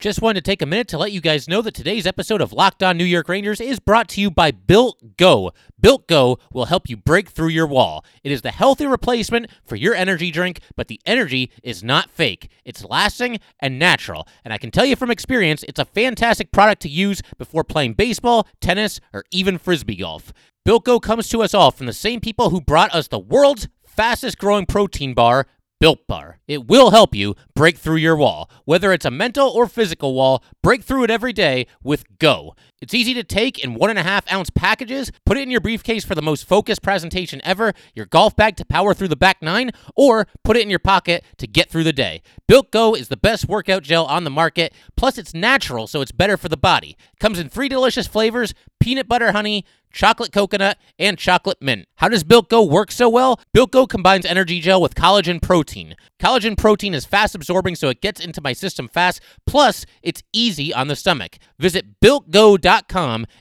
Just 0.01 0.19
wanted 0.19 0.43
to 0.43 0.49
take 0.49 0.63
a 0.63 0.65
minute 0.65 0.87
to 0.87 0.97
let 0.97 1.11
you 1.11 1.21
guys 1.21 1.47
know 1.47 1.61
that 1.61 1.75
today's 1.75 2.07
episode 2.07 2.41
of 2.41 2.51
Locked 2.51 2.81
On 2.81 2.97
New 2.97 3.05
York 3.05 3.29
Rangers 3.29 3.61
is 3.61 3.79
brought 3.79 4.09
to 4.09 4.19
you 4.19 4.31
by 4.31 4.49
Built 4.49 5.15
Go. 5.15 5.51
Built 5.79 6.07
Go 6.07 6.39
will 6.51 6.65
help 6.65 6.89
you 6.89 6.97
break 6.97 7.29
through 7.29 7.49
your 7.49 7.67
wall. 7.67 8.03
It 8.23 8.31
is 8.31 8.41
the 8.41 8.49
healthy 8.49 8.87
replacement 8.87 9.51
for 9.63 9.75
your 9.75 9.93
energy 9.93 10.31
drink, 10.31 10.61
but 10.75 10.87
the 10.87 10.99
energy 11.05 11.51
is 11.61 11.83
not 11.83 12.09
fake. 12.09 12.49
It's 12.65 12.83
lasting 12.83 13.41
and 13.59 13.77
natural. 13.77 14.27
And 14.43 14.51
I 14.51 14.57
can 14.57 14.71
tell 14.71 14.85
you 14.85 14.95
from 14.95 15.11
experience, 15.11 15.63
it's 15.67 15.77
a 15.77 15.85
fantastic 15.85 16.51
product 16.51 16.81
to 16.81 16.89
use 16.89 17.21
before 17.37 17.63
playing 17.63 17.93
baseball, 17.93 18.47
tennis, 18.59 18.99
or 19.13 19.23
even 19.29 19.59
frisbee 19.59 19.97
golf. 19.97 20.33
Built 20.65 20.83
Go 20.83 20.99
comes 20.99 21.29
to 21.29 21.43
us 21.43 21.53
all 21.53 21.69
from 21.69 21.85
the 21.85 21.93
same 21.93 22.21
people 22.21 22.49
who 22.49 22.59
brought 22.59 22.91
us 22.91 23.07
the 23.07 23.19
world's 23.19 23.67
fastest 23.85 24.39
growing 24.39 24.65
protein 24.65 25.13
bar, 25.13 25.45
Built 25.81 26.05
Bar. 26.05 26.37
It 26.47 26.67
will 26.67 26.91
help 26.91 27.15
you 27.15 27.35
break 27.55 27.75
through 27.75 27.95
your 27.95 28.15
wall. 28.15 28.51
Whether 28.65 28.93
it's 28.93 29.03
a 29.03 29.09
mental 29.09 29.49
or 29.49 29.65
physical 29.65 30.13
wall, 30.13 30.43
break 30.61 30.83
through 30.83 31.05
it 31.05 31.09
every 31.09 31.33
day 31.33 31.65
with 31.81 32.19
Go. 32.19 32.55
It's 32.81 32.95
easy 32.95 33.13
to 33.13 33.23
take 33.23 33.63
in 33.63 33.75
one 33.75 33.91
and 33.91 33.99
a 33.99 34.03
half 34.03 34.29
ounce 34.31 34.49
packages. 34.49 35.11
Put 35.23 35.37
it 35.37 35.41
in 35.41 35.51
your 35.51 35.61
briefcase 35.61 36.03
for 36.03 36.15
the 36.15 36.21
most 36.21 36.47
focused 36.47 36.81
presentation 36.81 37.39
ever, 37.43 37.73
your 37.93 38.07
golf 38.07 38.35
bag 38.35 38.55
to 38.55 38.65
power 38.65 38.95
through 38.95 39.09
the 39.09 39.15
back 39.15 39.39
nine, 39.43 39.69
or 39.95 40.25
put 40.43 40.57
it 40.57 40.63
in 40.63 40.69
your 40.71 40.79
pocket 40.79 41.23
to 41.37 41.45
get 41.45 41.69
through 41.69 41.83
the 41.83 41.93
day. 41.93 42.23
Built 42.47 42.71
Go 42.71 42.95
is 42.95 43.09
the 43.09 43.17
best 43.17 43.47
workout 43.47 43.83
gel 43.83 44.05
on 44.05 44.23
the 44.23 44.31
market. 44.31 44.73
Plus, 44.97 45.19
it's 45.19 45.35
natural, 45.35 45.85
so 45.85 46.01
it's 46.01 46.11
better 46.11 46.37
for 46.37 46.49
the 46.49 46.57
body. 46.57 46.97
Comes 47.19 47.37
in 47.37 47.49
three 47.49 47.69
delicious 47.69 48.07
flavors 48.07 48.55
peanut 48.79 49.07
butter 49.07 49.31
honey, 49.31 49.63
chocolate 49.93 50.31
coconut, 50.31 50.75
and 50.97 51.19
chocolate 51.19 51.61
mint. 51.61 51.87
How 51.97 52.07
does 52.07 52.23
Built 52.23 52.49
Go 52.49 52.63
work 52.63 52.91
so 52.91 53.07
well? 53.07 53.39
Built 53.53 53.71
Go 53.71 53.85
combines 53.85 54.25
energy 54.25 54.59
gel 54.59 54.81
with 54.81 54.95
collagen 54.95 55.39
protein. 55.39 55.95
Collagen 56.19 56.57
protein 56.57 56.95
is 56.95 57.05
fast 57.05 57.35
absorbing, 57.35 57.75
so 57.75 57.89
it 57.89 58.01
gets 58.01 58.19
into 58.19 58.41
my 58.41 58.53
system 58.53 58.87
fast. 58.87 59.21
Plus, 59.45 59.85
it's 60.01 60.23
easy 60.33 60.73
on 60.73 60.87
the 60.87 60.95
stomach. 60.95 61.37
Visit 61.59 61.99
BuiltGo.com 62.01 62.70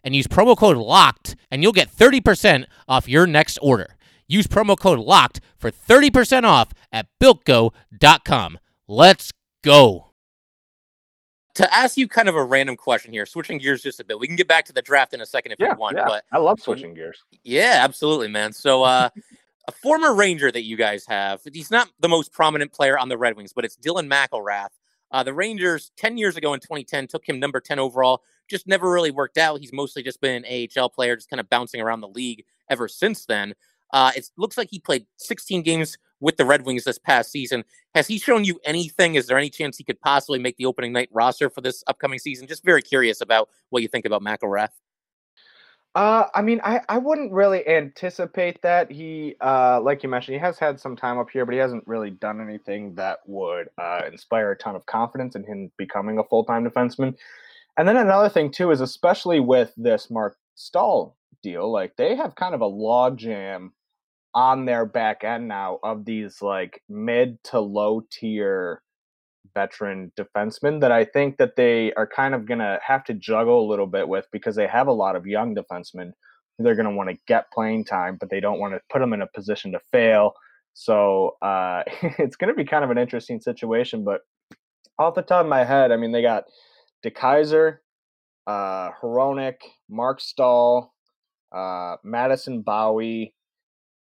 and 0.05 0.17
use 0.17 0.27
promo 0.27 0.57
code 0.57 0.77
LOCKED, 0.77 1.37
and 1.51 1.63
you'll 1.63 1.73
get 1.73 1.91
30% 1.91 2.67
off 2.89 3.09
your 3.09 3.27
next 3.27 3.59
order. 3.63 3.97
Use 4.27 4.47
promo 4.47 4.79
code 4.79 4.99
LOCKED 5.01 5.41
for 5.57 5.71
30% 5.71 6.45
off 6.45 6.73
at 6.93 7.07
BuiltGo.com. 7.21 8.59
Let's 8.87 9.33
go 9.63 10.11
to 11.55 11.75
ask 11.75 11.97
you 11.97 12.09
kind 12.09 12.29
of 12.29 12.37
a 12.37 12.45
random 12.45 12.77
question 12.77 13.13
here, 13.13 13.27
switching 13.27 13.59
gears 13.59 13.83
just 13.83 14.01
a 14.01 14.05
bit. 14.05 14.19
We 14.19 14.27
can 14.27 14.37
get 14.37 14.49
back 14.49 14.65
to 14.67 14.73
the 14.73 14.83
draft 14.83 15.15
in 15.15 15.21
a 15.21 15.27
second 15.27 15.53
if 15.53 15.61
yeah, 15.61 15.73
you 15.73 15.79
want. 15.79 15.97
Yeah. 15.97 16.05
But 16.07 16.25
I 16.33 16.39
love 16.39 16.61
switching 16.61 16.95
gears. 16.95 17.23
Yeah, 17.43 17.81
absolutely, 17.83 18.29
man. 18.29 18.53
So 18.53 18.83
uh 18.83 19.11
a 19.69 19.73
former 19.73 20.15
Ranger 20.15 20.51
that 20.51 20.63
you 20.63 20.77
guys 20.77 21.05
have, 21.07 21.43
he's 21.53 21.71
not 21.71 21.89
the 22.01 22.09
most 22.09 22.33
prominent 22.33 22.73
player 22.73 22.99
on 22.99 23.09
the 23.09 23.19
Red 23.19 23.37
Wings, 23.37 23.53
but 23.53 23.65
it's 23.65 23.77
Dylan 23.77 24.11
McIlrath. 24.11 24.71
Uh, 25.13 25.23
the 25.23 25.35
Rangers 25.35 25.91
10 25.97 26.19
years 26.19 26.37
ago 26.37 26.55
in 26.55 26.61
2010 26.61 27.07
took 27.09 27.29
him 27.29 27.41
number 27.41 27.61
10 27.61 27.79
overall. 27.79 28.23
Just 28.49 28.67
never 28.67 28.91
really 28.91 29.11
worked 29.11 29.39
out. 29.39 29.61
He's 29.61 29.73
mostly 29.73 30.03
just 30.03 30.21
been 30.21 30.45
an 30.45 30.69
AHL 30.79 30.89
player, 30.91 31.17
just 31.17 31.31
kind 31.31 31.41
of 31.41 31.49
bouncing 31.51 31.81
around 31.81 32.01
the 32.01 32.09
league 32.09 32.45
ever 32.69 32.89
since 32.89 33.27
then. 33.27 33.55
Uh, 33.93 34.13
it 34.15 34.29
looks 34.37 34.57
like 34.57 34.69
he 34.71 34.79
played 34.79 35.07
16 35.17 35.63
games 35.63 35.99
with 36.21 36.37
the 36.37 36.45
Red 36.45 36.65
Wings 36.65 36.85
this 36.85 36.99
past 36.99 37.31
season. 37.33 37.65
Has 37.95 38.07
he 38.07 38.19
shown 38.19 38.45
you 38.45 38.61
anything? 38.65 39.17
Is 39.17 39.27
there 39.27 39.39
any 39.39 39.51
chance 39.51 39.77
he 39.77 39.85
could 39.85 40.01
possibly 40.01 40.39
make 40.39 40.57
the 40.57 40.67
opening 40.67 40.93
night 40.93 41.09
roster 41.13 41.51
for 41.51 41.61
this 41.61 41.83
upcoming 41.87 42.19
season? 42.19 42.47
Just 42.47 42.65
very 42.65 42.83
curious 42.83 43.21
about 43.21 43.49
what 43.71 43.83
you 43.83 43.89
think 43.89 44.05
about 44.05 44.23
McIlrath. 44.23 44.71
Uh, 45.95 46.27
I 46.35 46.43
mean, 46.43 46.61
I, 46.63 46.81
I 46.89 46.99
wouldn't 46.99 47.33
really 47.33 47.67
anticipate 47.67 48.63
that. 48.63 48.93
He, 48.93 49.35
uh, 49.41 49.81
like 49.81 50.05
you 50.05 50.09
mentioned, 50.09 50.37
he 50.37 50.41
has 50.41 50.59
had 50.59 50.79
some 50.79 50.95
time 50.95 51.19
up 51.19 51.31
here, 51.31 51.45
but 51.45 51.53
he 51.53 51.59
hasn't 51.59 51.87
really 51.87 52.11
done 52.11 52.41
anything 52.41 52.95
that 52.95 53.19
would 53.27 53.69
uh, 53.77 54.03
inspire 54.07 54.53
a 54.53 54.57
ton 54.57 54.77
of 54.77 54.87
confidence 54.87 55.35
in 55.35 55.43
him 55.43 55.73
becoming 55.77 56.19
a 56.19 56.25
full 56.25 56.45
time 56.45 56.65
defenseman. 56.65 57.17
And 57.77 57.89
then 57.89 57.97
another 57.97 58.29
thing 58.29 58.53
too 58.53 58.71
is 58.71 58.81
especially 58.81 59.41
with 59.41 59.73
this 59.77 60.11
Mark 60.11 60.37
Staal 60.55 61.17
deal, 61.43 61.71
like 61.71 61.97
they 61.97 62.15
have 62.15 62.37
kind 62.37 62.55
of 62.55 62.61
a 62.61 62.71
logjam 62.71 63.71
on 64.33 64.65
their 64.65 64.87
back 64.87 65.25
end 65.25 65.49
now 65.49 65.81
of 65.83 66.05
these 66.05 66.41
like 66.41 66.83
mid 66.89 67.43
to 67.45 67.59
low 67.59 68.05
tier 68.13 68.83
veteran 69.55 70.13
defensemen 70.19 70.81
that 70.81 70.93
I 70.93 71.05
think 71.05 71.39
that 71.39 71.57
they 71.57 71.93
are 71.95 72.07
kind 72.07 72.35
of 72.35 72.47
going 72.47 72.61
to 72.61 72.79
have 72.87 73.05
to 73.05 73.15
juggle 73.15 73.67
a 73.67 73.69
little 73.69 73.87
bit 73.87 74.09
with 74.09 74.27
because 74.33 74.57
they 74.57 74.67
have 74.67 74.87
a 74.87 74.93
lot 74.93 75.17
of 75.17 75.27
young 75.27 75.55
defensemen 75.55 76.13
they're 76.65 76.75
going 76.75 76.89
to 76.89 76.95
want 76.95 77.11
to 77.11 77.17
get 77.27 77.51
playing 77.53 77.85
time, 77.85 78.17
but 78.19 78.31
they 78.31 78.41
don't 78.41 78.59
want 78.59 78.75
to 78.75 78.81
put 78.91 79.01
them 79.01 79.13
in 79.13 79.23
a 79.23 79.27
position 79.27 79.73
to 79.73 79.81
fail. 79.91 80.35
So 80.75 81.37
uh, 81.43 81.83
it's 82.03 82.37
going 82.37 82.49
to 82.49 82.55
be 82.55 82.65
kind 82.65 82.85
of 82.85 82.91
an 82.91 82.99
interesting 82.99 83.41
situation. 83.41 84.05
But 84.05 84.21
off 84.99 85.15
the 85.15 85.23
top 85.23 85.45
of 85.45 85.49
my 85.49 85.65
head, 85.65 85.93
I 85.93 85.97
mean, 85.97 86.13
they 86.13 86.23
got 86.23 86.45
DeKeyser, 87.05 87.79
uh, 88.47 88.91
Hronek, 89.03 89.57
Marc 89.89 90.21
Staal, 90.21 90.93
uh, 91.53 91.97
Madison 92.05 92.63
Bowey, 92.63 93.35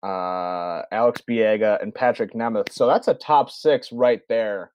uh, 0.03 0.82
Alex 0.91 1.22
Biega, 1.29 1.82
and 1.82 1.94
Patrick 1.94 2.34
Nemeth. 2.34 2.72
So 2.72 2.88
that's 2.88 3.08
a 3.08 3.13
top 3.13 3.50
six 3.50 3.91
right 3.91 4.22
there. 4.29 4.72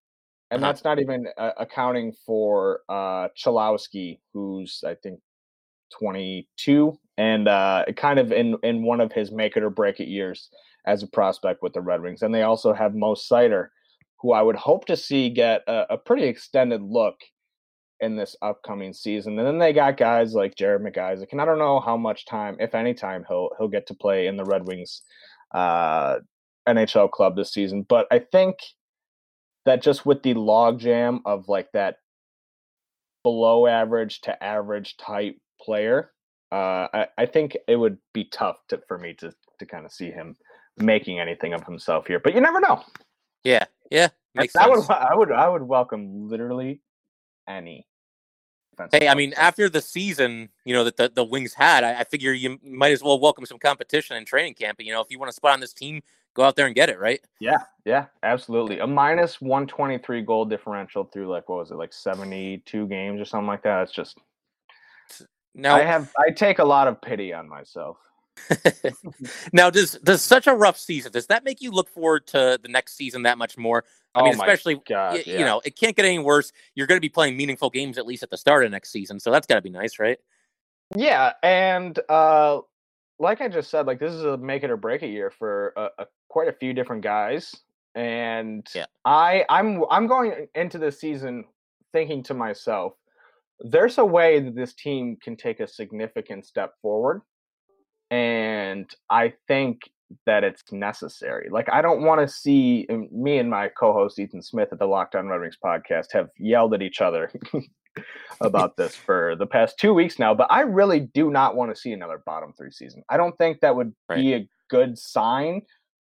And 0.53 0.63
uh-huh. 0.63 0.73
that's 0.73 0.85
not 0.85 1.01
even 1.01 1.27
uh, 1.39 1.53
accounting 1.57 2.13
for 2.27 2.81
uh, 2.87 3.29
Cholowski, 3.37 4.19
who's, 4.35 4.85
I 4.87 4.95
think, 5.03 5.19
22 5.99 6.99
and 7.17 7.49
uh, 7.49 7.87
kind 7.97 8.19
of 8.19 8.33
in, 8.33 8.57
in 8.63 8.83
one 8.83 9.01
of 9.01 9.13
his 9.13 9.33
make 9.33 9.57
it 9.57 9.63
or 9.63 9.71
break 9.71 9.99
it 9.99 10.09
years 10.09 10.51
as 10.87 11.03
a 11.03 11.07
prospect 11.07 11.63
with 11.63 11.73
the 11.73 11.81
Red 11.81 12.03
Wings. 12.03 12.21
And 12.21 12.35
they 12.35 12.43
also 12.43 12.75
have 12.75 12.95
Mo 12.95 13.15
Seider, 13.15 13.69
who 14.21 14.33
I 14.33 14.43
would 14.43 14.57
hope 14.57 14.85
to 14.87 14.97
see 14.97 15.31
get 15.31 15.63
a, 15.67 15.95
a 15.95 15.97
pretty 15.97 16.25
extended 16.25 16.83
look 16.83 17.17
in 18.01 18.17
this 18.17 18.37
upcoming 18.43 18.93
season. 18.93 19.39
And 19.39 19.49
then 19.49 19.59
they 19.59 19.73
got 19.73 19.97
guys 19.97 20.35
like 20.35 20.55
Jared 20.55 20.83
McIsaac, 20.83 21.33
and 21.33 21.41
I 21.41 21.47
don't 21.47 21.59
know 21.59 21.81
how 21.81 21.97
much 21.97 22.27
time, 22.27 22.57
if 22.61 22.75
any 22.75 22.93
time, 22.93 23.25
he'll 23.27 23.51
he'll 23.57 23.69
get 23.69 23.87
to 23.87 23.95
play 23.95 24.27
in 24.27 24.37
the 24.37 24.45
Red 24.45 24.67
Wings 24.67 25.03
uh, 25.55 26.17
NHL 26.69 27.11
club 27.11 27.37
this 27.37 27.55
season. 27.55 27.87
But 27.89 28.07
I 28.11 28.19
think 28.19 28.57
that 29.65 29.83
just 29.83 30.05
with 30.05 30.23
the 30.23 30.35
logjam 30.35 31.21
of 31.25 31.49
like 31.49 31.71
that 31.73 31.97
below 33.23 33.67
average 33.67 34.21
to 34.23 34.43
average 34.43 34.97
type 34.97 35.37
player, 35.61 36.11
uh, 36.51 36.89
I, 36.93 37.07
I 37.19 37.27
think 37.27 37.57
it 37.69 37.77
would 37.77 37.99
be 38.13 38.25
tough 38.25 38.57
to, 38.69 38.81
for 38.89 38.99
me 38.99 39.15
to 39.15 39.33
to 39.59 39.67
kind 39.67 39.85
of 39.85 39.93
see 39.93 40.11
him 40.11 40.37
making 40.77 41.21
anything 41.21 41.53
of 41.53 41.65
himself 41.65 42.07
here. 42.07 42.19
But 42.19 42.35
you 42.35 42.41
never 42.41 42.61
know. 42.61 42.83
Yeah, 43.45 43.65
yeah, 43.91 44.09
makes 44.35 44.57
I 44.57 44.69
would. 44.69 44.91
I 44.91 45.15
would 45.15 45.33
I 45.33 45.49
would 45.49 45.63
welcome 45.63 46.29
literally 46.29 46.81
any. 47.49 47.87
Hey, 48.91 49.07
I 49.07 49.15
mean, 49.15 49.35
after 49.35 49.69
the 49.69 49.83
season, 49.83 50.49
you 50.65 50.75
know 50.75 50.83
that 50.85 50.97
the, 50.97 51.13
the 51.15 51.25
Wings 51.25 51.55
had, 51.55 51.85
I, 51.85 52.01
I 52.01 52.05
figure 52.05 52.33
you 52.33 52.59
might 52.65 52.93
as 52.93 53.03
well 53.03 53.21
welcome 53.21 53.45
some 53.45 53.59
competition 53.59 54.17
in 54.17 54.25
training 54.25 54.55
camp. 54.55 54.81
You 54.81 54.93
know, 54.93 55.01
if 55.01 55.11
you 55.11 55.19
want 55.19 55.29
to 55.29 55.35
spot 55.35 55.53
on 55.53 55.61
this 55.61 55.75
team, 55.75 56.03
go 56.35 56.43
out 56.43 56.57
there 56.57 56.67
and 56.67 56.75
get 56.75 56.89
it, 56.89 56.99
right? 56.99 57.21
Yeah, 57.41 57.59
yeah, 57.85 58.07
absolutely. 58.23 58.79
A 58.79 58.87
minus 58.87 59.41
123 59.41 60.23
goal 60.23 60.45
differential 60.45 61.05
through 61.05 61.29
like 61.29 61.49
what 61.49 61.59
was 61.59 61.71
it, 61.71 61.75
like 61.75 61.93
72 61.93 62.87
games 62.89 63.21
or 63.21 63.25
something 63.25 63.47
like 63.47 63.63
that. 63.63 63.83
It's 63.83 63.93
just 63.93 64.19
Now, 65.55 65.77
I 65.77 65.83
have 65.83 66.11
I 66.19 66.31
take 66.31 66.59
a 66.59 66.65
lot 66.65 66.89
of 66.89 67.01
pity 67.01 67.33
on 67.33 67.49
myself. 67.49 67.97
now 69.53 69.69
does 69.69 69.93
does 70.03 70.23
such 70.23 70.47
a 70.47 70.55
rough 70.55 70.79
season 70.79 71.13
does 71.13 71.27
that 71.27 71.45
make 71.45 71.61
you 71.61 71.71
look 71.71 71.87
forward 71.91 72.27
to 72.27 72.59
the 72.63 72.69
next 72.69 72.97
season 72.97 73.25
that 73.25 73.37
much 73.37 73.59
more? 73.59 73.85
I 74.15 74.23
mean, 74.23 74.35
Oh 74.35 74.37
especially 74.37 74.81
God, 74.89 75.15
y- 75.15 75.25
yeah. 75.27 75.39
you 75.39 75.45
know, 75.45 75.61
it 75.65 75.77
can't 75.77 75.95
get 75.95 76.07
any 76.07 76.19
worse. 76.19 76.51
You're 76.75 76.87
going 76.87 76.97
to 76.97 77.03
be 77.03 77.11
playing 77.11 77.37
meaningful 77.37 77.69
games 77.69 77.99
at 77.99 78.07
least 78.07 78.23
at 78.23 78.31
the 78.31 78.39
start 78.39 78.65
of 78.65 78.71
next 78.71 78.91
season, 78.91 79.21
so 79.21 79.31
that's 79.31 79.47
got 79.47 79.57
to 79.57 79.63
be 79.63 79.71
nice, 79.71 79.99
right? 79.99 80.19
Yeah, 80.97 81.33
and 81.43 81.99
uh 82.09 82.61
like 83.19 83.41
I 83.41 83.49
just 83.49 83.71
said, 83.71 83.87
like 83.87 84.01
this 84.01 84.13
is 84.13 84.25
a 84.25 84.37
make 84.37 84.65
it 84.65 84.71
or 84.71 84.77
break 84.77 85.03
it 85.03 85.09
year 85.09 85.31
for 85.31 85.73
a, 85.77 86.03
a, 86.03 86.07
quite 86.29 86.49
a 86.49 86.53
few 86.53 86.73
different 86.75 87.03
guys, 87.03 87.55
and 87.95 88.67
Yeah. 88.75 88.87
I 89.05 89.45
I'm 89.49 89.85
I'm 89.91 90.07
going 90.07 90.49
into 90.55 90.79
this 90.79 91.01
season 91.01 91.45
thinking 91.93 92.23
to 92.25 92.35
myself, 92.35 92.95
there's 93.61 93.99
a 93.99 94.05
way 94.05 94.41
that 94.41 94.55
this 94.55 94.75
team 94.75 95.17
can 95.23 95.37
take 95.37 95.61
a 95.61 95.69
significant 95.69 96.47
step 96.47 96.75
forward, 96.81 97.23
and 98.11 98.91
I 99.11 99.35
think 99.47 99.83
that 100.27 100.45
it's 100.45 100.63
necessary. 100.73 101.49
Like 101.51 101.69
I 101.73 101.83
don't 101.83 102.03
want 102.03 102.21
to 102.21 102.29
see 102.29 102.87
me 103.11 103.39
and 103.39 103.49
my 103.51 103.69
co-host 103.69 104.19
Ethan 104.19 104.43
Smith 104.43 104.69
at 104.73 104.79
the 104.79 104.87
Locked 104.87 105.15
On 105.15 105.29
Red 105.29 105.41
Wings 105.41 105.59
podcast 105.63 106.13
have 106.13 106.29
yelled 106.39 106.75
at 106.75 106.83
each 106.83 107.01
other 107.01 107.31
about 108.41 108.77
this 108.77 108.95
for 108.97 109.37
the 109.37 109.47
past 109.47 109.79
two 109.79 109.95
weeks 109.95 110.19
now, 110.19 110.35
but 110.35 110.47
I 110.51 110.61
really 110.61 111.01
do 111.01 111.31
not 111.31 111.57
want 111.57 111.75
to 111.75 111.81
see 111.81 111.93
another 111.93 112.23
bottom 112.25 112.53
three 112.53 112.71
season. 112.71 113.03
I 113.09 113.17
don't 113.17 113.37
think 113.39 113.61
that 113.61 113.75
would 113.77 113.95
Right. 114.09 114.17
be 114.17 114.35
a 114.35 114.49
good 114.69 114.99
sign 114.99 115.63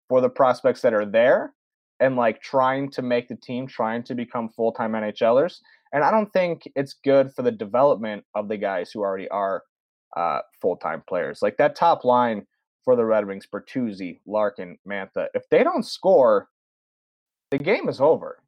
for 0.08 0.22
the 0.22 0.30
prospects 0.30 0.82
that 0.82 0.94
are 0.94 1.06
there 1.06 1.54
and 2.00 2.16
like 2.16 2.42
trying 2.42 2.90
to 2.92 3.02
make 3.02 3.28
the 3.28 3.36
team, 3.36 3.68
trying 3.68 4.04
to 4.04 4.16
become 4.16 4.50
full 4.50 4.72
time 4.72 4.94
NHLers. 4.94 5.60
And 5.92 6.04
I 6.04 6.12
don't 6.12 6.32
think 6.34 6.70
it's 6.76 6.94
good 7.04 7.34
for 7.34 7.42
the 7.42 7.52
development 7.52 8.24
of 8.36 8.48
the 8.48 8.58
guys 8.58 8.92
who 8.92 9.02
already 9.02 9.28
are 9.30 9.64
uh, 10.16 10.40
full 10.62 10.78
time 10.78 11.04
players. 11.08 11.42
Like 11.42 11.58
that 11.58 11.76
top 11.76 12.04
line 12.04 12.46
for 12.84 12.96
the 12.96 13.06
Red 13.06 13.26
Wings, 13.28 13.48
Bertuzzi, 13.52 14.20
Larkin, 14.26 14.78
Mantha, 14.88 15.28
if 15.34 15.48
they 15.50 15.64
don't 15.64 15.86
score, 15.86 16.50
the 17.52 17.58
game 17.58 17.90
is 17.90 18.00
over. 18.00 18.42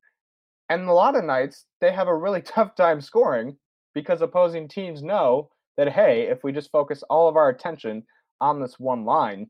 And 0.71 0.87
a 0.87 0.93
lot 0.93 1.17
of 1.17 1.25
nights 1.25 1.65
they 1.81 1.91
have 1.91 2.07
a 2.07 2.15
really 2.15 2.41
tough 2.55 2.75
time 2.75 3.01
scoring 3.01 3.57
because 3.93 4.21
opposing 4.21 4.69
teams 4.69 5.03
know 5.03 5.49
that 5.77 5.91
hey, 5.91 6.27
if 6.29 6.43
we 6.43 6.53
just 6.53 6.71
focus 6.71 7.03
all 7.09 7.27
of 7.27 7.35
our 7.35 7.49
attention 7.49 8.03
on 8.39 8.61
this 8.61 8.75
one 8.79 9.03
line, 9.03 9.47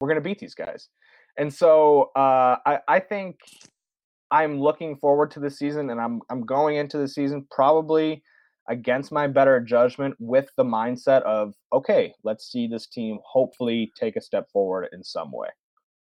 we're 0.00 0.08
going 0.08 0.22
to 0.22 0.28
beat 0.28 0.38
these 0.38 0.54
guys. 0.54 0.88
And 1.36 1.52
so 1.52 2.10
uh, 2.16 2.56
I, 2.64 2.78
I 2.88 3.00
think 3.00 3.36
I'm 4.30 4.60
looking 4.60 4.96
forward 4.96 5.30
to 5.32 5.40
the 5.40 5.50
season, 5.50 5.90
and 5.90 6.00
I'm 6.00 6.20
I'm 6.30 6.40
going 6.44 6.76
into 6.76 6.96
the 6.96 7.08
season 7.08 7.46
probably 7.50 8.22
against 8.70 9.12
my 9.12 9.26
better 9.26 9.60
judgment 9.60 10.14
with 10.18 10.48
the 10.56 10.64
mindset 10.64 11.22
of 11.22 11.52
okay, 11.72 12.14
let's 12.24 12.50
see 12.50 12.66
this 12.66 12.86
team 12.86 13.18
hopefully 13.24 13.92
take 13.94 14.16
a 14.16 14.22
step 14.22 14.50
forward 14.52 14.88
in 14.92 15.04
some 15.04 15.30
way. 15.32 15.48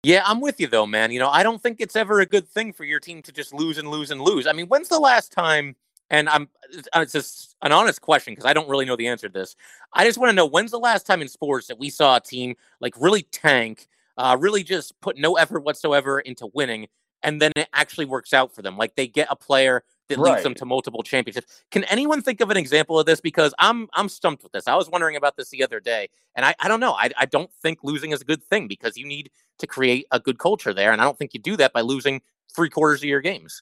Yeah, 0.06 0.22
I'm 0.26 0.40
with 0.40 0.60
you 0.60 0.68
though, 0.68 0.86
man. 0.86 1.12
You 1.12 1.20
know, 1.20 1.30
I 1.30 1.42
don't 1.42 1.62
think 1.62 1.78
it's 1.82 1.96
ever 1.96 2.20
a 2.20 2.26
good 2.26 2.48
thing 2.48 2.74
for 2.74 2.84
your 2.84 3.00
team 3.00 3.22
to 3.24 3.32
just 3.32 3.54
lose 3.54 3.78
and 3.80 3.90
lose 3.90 4.12
and 4.12 4.22
lose. 4.22 4.46
I 4.46 4.54
mean, 4.54 4.68
when's 4.68 4.88
the 4.90 5.00
last 5.00 5.32
time? 5.32 5.76
And 6.12 6.30
I'm 6.30 6.48
it's 6.96 7.14
just 7.14 7.56
an 7.64 7.72
honest 7.72 8.02
question 8.02 8.34
because 8.34 8.46
I 8.46 8.54
don't 8.54 8.70
really 8.70 8.86
know 8.86 8.96
the 8.96 9.08
answer 9.08 9.28
to 9.28 9.34
this. 9.34 9.56
I 9.94 10.06
just 10.06 10.20
want 10.20 10.30
to 10.30 10.36
know 10.36 10.46
when's 10.46 10.70
the 10.72 10.78
last 10.80 11.08
time 11.08 11.22
in 11.24 11.28
sports 11.28 11.68
that 11.68 11.80
we 11.80 11.90
saw 11.90 12.18
a 12.18 12.22
team 12.22 12.56
like 12.80 12.94
really 13.02 13.24
tank, 13.24 13.88
uh, 14.18 14.38
really 14.40 14.64
just 14.64 15.00
put 15.02 15.18
no 15.18 15.38
effort 15.38 15.62
whatsoever 15.64 16.20
into 16.20 16.48
winning, 16.54 16.88
and 17.24 17.42
then 17.42 17.52
it 17.56 17.68
actually 17.74 18.06
works 18.06 18.34
out 18.34 18.54
for 18.54 18.62
them. 18.62 18.78
Like 18.78 18.96
they 18.96 19.08
get 19.08 19.28
a 19.32 19.36
player 19.36 19.84
that 20.10 20.20
leads 20.20 20.44
them 20.44 20.54
to 20.56 20.66
multiple 20.66 21.04
championships. 21.04 21.64
Can 21.72 21.84
anyone 21.86 22.22
think 22.22 22.42
of 22.42 22.50
an 22.52 22.58
example 22.58 23.00
of 23.00 23.06
this? 23.06 23.22
Because 23.22 23.54
I'm 23.60 23.88
I'm 23.94 24.10
stumped 24.10 24.44
with 24.44 24.52
this. 24.52 24.68
I 24.68 24.76
was 24.76 24.90
wondering 24.90 25.16
about 25.16 25.36
this 25.38 25.50
the 25.50 25.64
other 25.64 25.80
day, 25.80 26.10
and 26.36 26.46
I, 26.46 26.56
I 26.60 26.68
don't 26.68 26.80
know. 26.80 26.94
I, 26.94 27.10
I 27.18 27.26
don't 27.26 27.52
think 27.62 27.80
losing 27.84 28.12
is 28.12 28.22
a 28.22 28.26
good 28.26 28.44
thing 28.44 28.68
because 28.68 28.98
you 28.98 29.06
need 29.06 29.32
to 29.60 29.68
create 29.68 30.06
a 30.12 30.20
good 30.20 30.40
culture 30.40 30.74
there, 30.74 30.92
and 30.92 31.02
I 31.02 31.06
don't 31.06 31.18
think 31.18 31.34
you 31.34 31.40
do 31.40 31.58
that 31.58 31.74
by 31.74 31.82
losing 31.82 32.22
three 32.56 32.70
quarters 32.70 33.02
of 33.02 33.06
your 33.06 33.22
games. 33.22 33.62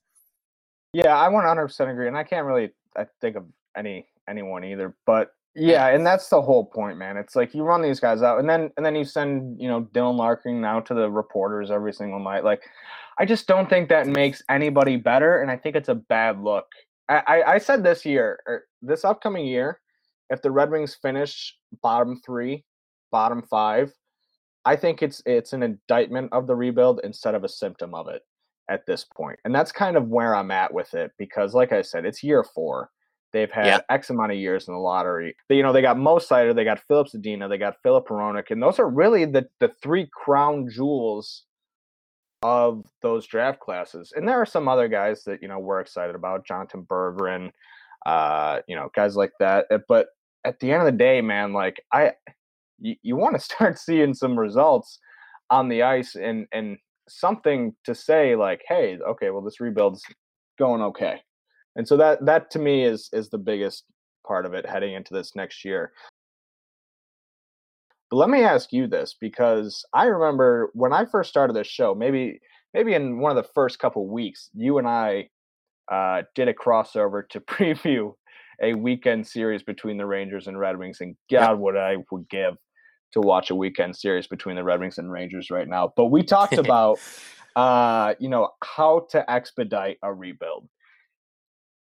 Yeah, 0.94 1.20
I 1.20 1.28
100% 1.30 1.92
agree, 1.92 2.08
and 2.08 2.18
I 2.18 2.24
can't 2.24 2.46
really 2.46 2.72
I 2.96 3.08
think 3.22 3.36
of 3.36 3.46
any 3.76 4.08
anyone 4.28 4.64
either. 4.64 4.96
But 5.06 5.34
yeah, 5.56 5.88
and 5.88 6.06
that's 6.06 6.30
the 6.30 6.42
whole 6.42 6.66
point, 6.66 6.98
man. 6.98 7.18
It's 7.18 7.36
like 7.36 7.54
you 7.54 7.64
run 7.64 7.82
these 7.82 8.00
guys 8.00 8.22
out, 8.22 8.40
and 8.40 8.50
then 8.50 8.72
and 8.78 8.86
then 8.86 8.96
you 8.96 9.06
send 9.06 9.60
you 9.62 9.68
know 9.68 9.88
Dylan 9.94 10.18
Larkin 10.18 10.62
now 10.62 10.80
to 10.82 10.94
the 10.94 11.10
reporters 11.10 11.70
every 11.72 11.94
single 11.94 12.20
night. 12.20 12.44
Like, 12.44 12.64
I 13.20 13.26
just 13.26 13.48
don't 13.48 13.70
think 13.70 13.90
that 13.90 14.08
makes 14.08 14.42
anybody 14.50 14.98
better, 14.98 15.42
and 15.42 15.52
I 15.52 15.58
think 15.58 15.76
it's 15.76 15.90
a 15.90 15.96
bad 15.96 16.42
look. 16.42 16.66
I 17.10 17.24
I, 17.28 17.54
I 17.54 17.58
said 17.60 17.84
this 17.84 18.06
year, 18.06 18.40
or 18.48 18.64
this 18.82 19.06
upcoming 19.06 19.46
year, 19.48 19.80
if 20.30 20.42
the 20.42 20.52
Red 20.52 20.72
Wings 20.72 20.96
finish 21.02 21.56
bottom 21.82 22.20
three, 22.26 22.66
bottom 23.12 23.42
five, 23.44 23.94
I 24.66 24.76
think 24.76 25.04
it's 25.04 25.22
it's 25.26 25.54
an 25.54 25.64
indictment 25.64 26.32
of 26.34 26.48
the 26.48 26.56
rebuild 26.56 27.02
instead 27.04 27.36
of 27.36 27.44
a 27.44 27.50
symptom 27.50 27.94
of 27.96 28.08
it 28.08 28.22
at 28.70 28.86
this 28.86 29.04
point. 29.06 29.40
And 29.46 29.54
that's 29.54 29.72
kind 29.72 29.98
of 29.98 30.08
where 30.10 30.36
I'm 30.36 30.52
at 30.52 30.74
with 30.74 30.94
it 30.94 31.12
because 31.18 31.54
like 31.54 31.72
I 31.74 31.82
said, 31.82 32.06
it's 32.06 32.24
year 32.24 32.44
4. 32.44 32.90
They've 33.34 33.52
had 33.52 33.66
Yeah. 33.66 33.80
X 33.90 34.10
amount 34.10 34.32
of 34.32 34.38
years 34.38 34.68
in 34.68 34.74
the 34.74 34.80
lottery. 34.80 35.36
They, 35.50 35.56
you 35.58 35.64
know, 35.64 35.74
they 35.74 35.82
got 35.82 35.98
Mo 35.98 36.18
Seider, 36.18 36.56
they 36.56 36.64
got 36.64 36.80
Filip 36.88 37.08
Zadina, 37.08 37.50
they 37.50 37.58
got 37.58 37.82
Filip 37.84 38.08
Hronek, 38.08 38.52
and 38.52 38.62
those 38.64 38.80
are 38.80 38.90
really 38.90 39.26
the 39.26 39.48
the 39.60 39.70
three 39.82 40.08
crown 40.14 40.70
jewels 40.70 41.44
of 42.44 42.84
those 43.02 43.26
draft 43.26 43.60
classes. 43.60 44.14
And 44.16 44.28
there 44.28 44.40
are 44.40 44.46
some 44.46 44.68
other 44.68 44.88
guys 44.88 45.24
that, 45.24 45.42
you 45.42 45.48
know, 45.48 45.60
we're 45.60 45.80
excited 45.80 46.16
about, 46.16 46.46
Jonatan 46.46 46.86
Berggren, 46.86 47.52
uh, 48.06 48.60
you 48.68 48.76
know, 48.76 48.90
guys 48.96 49.16
like 49.16 49.32
that. 49.40 49.66
Uh, 49.72 49.80
But 49.88 50.08
at 50.44 50.60
the 50.60 50.72
end 50.72 50.82
of 50.82 50.86
the 50.86 50.98
day, 50.98 51.22
man, 51.22 51.54
like 51.54 51.82
I 51.92 52.14
you, 52.80 52.96
you 53.02 53.16
want 53.16 53.36
to 53.36 53.40
start 53.40 53.80
seeing 53.80 54.14
some 54.14 54.38
results 54.38 55.00
on 55.50 55.70
the 55.70 55.84
ice 55.84 56.16
and 56.16 56.46
and 56.52 56.78
something 57.10 57.76
to 57.84 57.94
say 57.94 58.36
like 58.36 58.62
hey 58.68 58.98
okay 59.06 59.30
well 59.30 59.42
this 59.42 59.60
rebuild's 59.60 60.04
going 60.58 60.82
okay 60.82 61.22
and 61.76 61.86
so 61.86 61.98
that 61.98 62.26
that 62.26 62.50
to 62.50 62.60
me 62.60 62.86
is 62.86 63.10
is 63.12 63.30
the 63.30 63.38
biggest 63.38 63.84
part 64.26 64.46
of 64.46 64.54
it 64.54 64.66
heading 64.66 64.94
into 64.94 65.14
this 65.14 65.36
next 65.36 65.66
year 65.66 65.92
but 68.14 68.20
let 68.20 68.30
me 68.30 68.44
ask 68.44 68.72
you 68.72 68.86
this 68.86 69.16
because 69.20 69.84
i 69.94 70.06
remember 70.06 70.70
when 70.74 70.94
i 70.94 71.04
first 71.04 71.32
started 71.32 71.56
this 71.56 71.66
show 71.66 71.96
maybe 71.96 72.40
maybe 72.76 72.94
in 72.94 73.18
one 73.18 73.36
of 73.36 73.44
the 73.44 73.50
first 73.56 73.80
couple 73.80 74.08
weeks 74.08 74.52
you 74.54 74.78
and 74.78 74.88
i 74.88 75.28
uh, 75.92 76.22
did 76.36 76.48
a 76.48 76.54
crossover 76.54 77.28
to 77.28 77.40
preview 77.50 78.14
a 78.62 78.76
weekend 78.76 79.26
series 79.26 79.64
between 79.64 79.98
the 79.98 80.06
rangers 80.06 80.46
and 80.46 80.60
red 80.60 80.78
wings 80.78 81.00
and 81.02 81.16
god 81.32 81.58
what 81.58 81.76
i 81.76 81.96
would 82.12 82.30
give 82.30 82.54
to 83.14 83.20
watch 83.20 83.50
a 83.50 83.56
weekend 83.56 83.96
series 83.96 84.28
between 84.28 84.56
the 84.56 84.64
Red 84.64 84.80
Wings 84.80 84.98
and 84.98 85.12
Rangers 85.12 85.52
right 85.52 85.68
now. 85.68 85.94
But 85.96 86.06
we 86.06 86.24
talked 86.24 86.54
about, 86.58 87.00
uh, 87.56 88.16
you 88.20 88.28
know, 88.28 88.50
how 88.64 89.06
to 89.12 89.32
expedite 89.32 90.00
a 90.02 90.12
rebuild. 90.12 90.68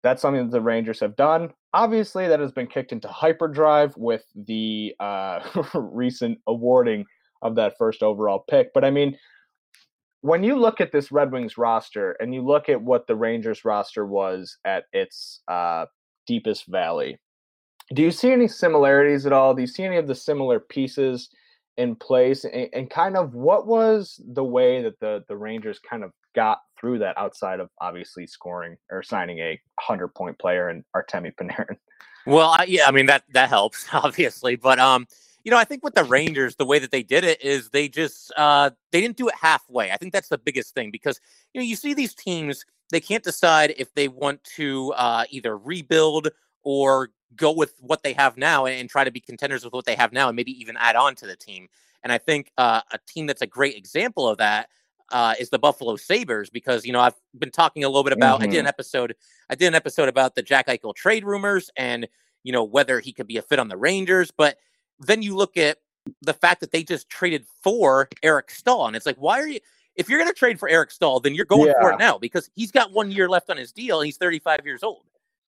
That's 0.04 0.22
something 0.22 0.46
that 0.46 0.52
the 0.52 0.62
Rangers 0.62 1.00
have 1.00 1.16
done. 1.16 1.52
Obviously, 1.74 2.28
that 2.28 2.40
has 2.40 2.52
been 2.52 2.68
kicked 2.68 2.92
into 2.92 3.08
hyperdrive 3.08 3.96
with 3.98 4.24
the 4.36 4.96
uh, 5.00 5.40
recent 5.74 6.40
awarding 6.48 7.06
of 7.42 7.56
that 7.56 7.78
first 7.78 8.04
overall 8.04 8.44
pick. 8.50 8.74
But 8.74 8.84
I 8.84 8.90
mean, 8.90 9.18
when 10.22 10.44
you 10.44 10.56
look 10.56 10.82
at 10.82 10.92
this 10.92 11.12
Red 11.12 11.32
Wings 11.32 11.58
roster 11.58 12.12
and 12.20 12.34
you 12.34 12.46
look 12.46 12.70
at 12.70 12.82
what 12.82 13.08
the 13.08 13.16
Rangers 13.16 13.66
roster 13.66 14.06
was 14.06 14.58
at 14.66 14.86
its 14.94 15.42
uh, 15.48 15.86
deepest 16.28 16.68
valley, 16.68 17.18
do 17.94 18.02
you 18.02 18.12
see 18.12 18.32
any 18.32 18.48
similarities 18.48 19.26
at 19.26 19.34
all? 19.34 19.54
Do 19.54 19.62
you 19.62 19.68
see 19.68 19.84
any 19.84 19.98
of 19.98 20.08
the 20.08 20.16
similar 20.16 20.60
pieces 20.60 21.30
in 21.78 21.96
place? 21.96 22.46
And, 22.46 22.70
and 22.74 22.90
kind 22.90 23.18
of 23.18 23.34
what 23.34 23.68
was 23.68 24.22
the 24.34 24.44
way 24.44 24.82
that 24.82 25.00
the, 25.00 25.24
the 25.28 25.36
Rangers 25.36 25.80
kind 25.80 26.04
of 26.04 26.12
got 26.36 26.60
through 26.80 27.00
that 27.00 27.18
outside 27.18 27.60
of 27.60 27.70
obviously 27.80 28.26
scoring 28.28 28.78
or 28.90 29.04
signing 29.04 29.40
a 29.40 29.60
hundred 29.80 30.10
point 30.10 30.38
player 30.40 30.70
and 30.70 30.84
Artemi 30.96 31.34
Panarin. 31.36 31.78
Well, 32.26 32.50
I, 32.50 32.66
yeah, 32.66 32.88
I 32.88 32.92
mean 32.92 33.08
that 33.08 33.24
that 33.34 33.50
helps 33.50 33.88
obviously, 33.94 34.56
but 34.56 34.80
um, 34.80 35.08
you 35.44 35.52
know, 35.52 35.58
I 35.58 35.64
think 35.64 35.84
with 35.84 35.96
the 35.96 36.04
Rangers, 36.04 36.56
the 36.56 36.66
way 36.66 36.78
that 36.80 36.92
they 36.92 37.04
did 37.04 37.24
it 37.24 37.44
is 37.44 37.70
they 37.70 37.88
just 37.88 38.32
uh 38.38 38.72
they 38.92 39.02
didn't 39.02 39.18
do 39.18 39.28
it 39.28 39.36
halfway. 39.36 39.92
I 39.92 39.98
think 39.98 40.14
that's 40.14 40.30
the 40.30 40.38
biggest 40.38 40.74
thing 40.74 40.92
because 40.92 41.20
you 41.54 41.62
know 41.62 41.66
you 41.66 41.76
see 41.76 41.94
these 41.94 42.14
teams 42.14 42.66
they 42.92 43.00
can't 43.00 43.24
decide 43.24 43.74
if 43.78 43.94
they 43.94 44.08
want 44.08 44.44
to 44.44 44.94
uh, 44.94 45.24
either 45.30 45.58
rebuild 45.58 46.28
or 46.64 47.10
go 47.36 47.52
with 47.52 47.74
what 47.80 48.04
they 48.04 48.14
have 48.14 48.38
now 48.38 48.66
and, 48.66 48.90
try 48.90 49.04
to 49.04 49.12
be 49.12 49.22
contenders 49.22 49.64
with 49.64 49.74
what 49.74 49.86
they 49.86 49.96
have 49.96 50.12
now 50.12 50.28
and 50.28 50.36
maybe 50.36 50.52
even 50.60 50.76
add 50.78 50.98
on 50.98 51.16
to 51.16 51.26
the 51.26 51.36
team. 51.36 51.70
And 52.04 52.12
I 52.12 52.18
think 52.18 52.52
uh, 52.58 52.82
a 52.92 53.00
team 53.08 53.26
that's 53.28 53.42
a 53.42 53.48
great 53.48 53.78
example 53.78 54.28
of 54.28 54.38
that 54.40 54.68
uh, 55.12 55.36
is 55.40 55.50
the 55.50 55.60
Buffalo 55.60 55.96
Sabres 55.96 56.50
because 56.50 56.86
you 56.86 56.94
know 56.94 57.00
I've 57.00 57.16
been 57.38 57.52
talking 57.52 57.84
a 57.84 57.90
little 57.90 58.04
bit 58.04 58.14
about 58.14 58.40
mm-hmm. 58.40 58.44
I 58.44 58.48
did 58.48 58.56
an 58.56 58.62
mm-hmm. 58.62 58.70
episode 58.70 59.16
I 59.50 59.56
did 59.56 59.68
an 59.68 59.76
episode 59.76 60.10
about 60.10 60.36
the 60.36 60.42
Jack 60.42 60.68
Eichel 60.68 60.96
trade 60.96 61.26
rumors 61.26 61.70
and 61.76 62.08
you 62.44 62.52
know 62.52 62.64
whether 62.64 63.00
he 63.00 63.14
could 63.14 63.28
be 63.28 63.38
a 63.38 63.42
fit 63.42 63.60
on 63.60 63.68
the 63.68 63.78
Rangers, 63.78 64.32
but 64.32 64.58
then 65.00 65.22
you 65.22 65.36
look 65.36 65.58
at 65.58 65.78
the 66.22 66.34
fact 66.34 66.62
that 66.62 66.72
they 66.72 66.84
just 66.84 67.10
traded 67.10 67.46
for 67.64 68.10
Eric 68.24 68.52
Staal 68.52 68.88
and 68.88 68.96
it's 68.96 69.06
like 69.06 69.18
why 69.18 69.40
are 69.40 69.48
you 69.48 69.60
if 69.96 70.10
you're 70.10 70.20
going 70.20 70.32
to 70.32 70.38
trade 70.38 70.60
for 70.60 70.70
Eric 70.70 70.92
Staal 70.92 71.20
then 71.20 71.36
you're 71.36 71.46
going 71.46 71.68
yeah. 71.68 71.82
for 71.82 71.92
it 71.94 72.00
now 72.00 72.18
because 72.18 72.50
he's 72.56 72.72
got 72.72 72.92
one 72.92 73.12
year 73.12 73.30
left 73.30 73.50
on 73.50 73.58
his 73.58 73.72
deal 73.72 74.00
and 74.00 74.06
he's 74.06 74.18
35 74.18 74.62
years 74.66 74.84
old. 74.84 75.04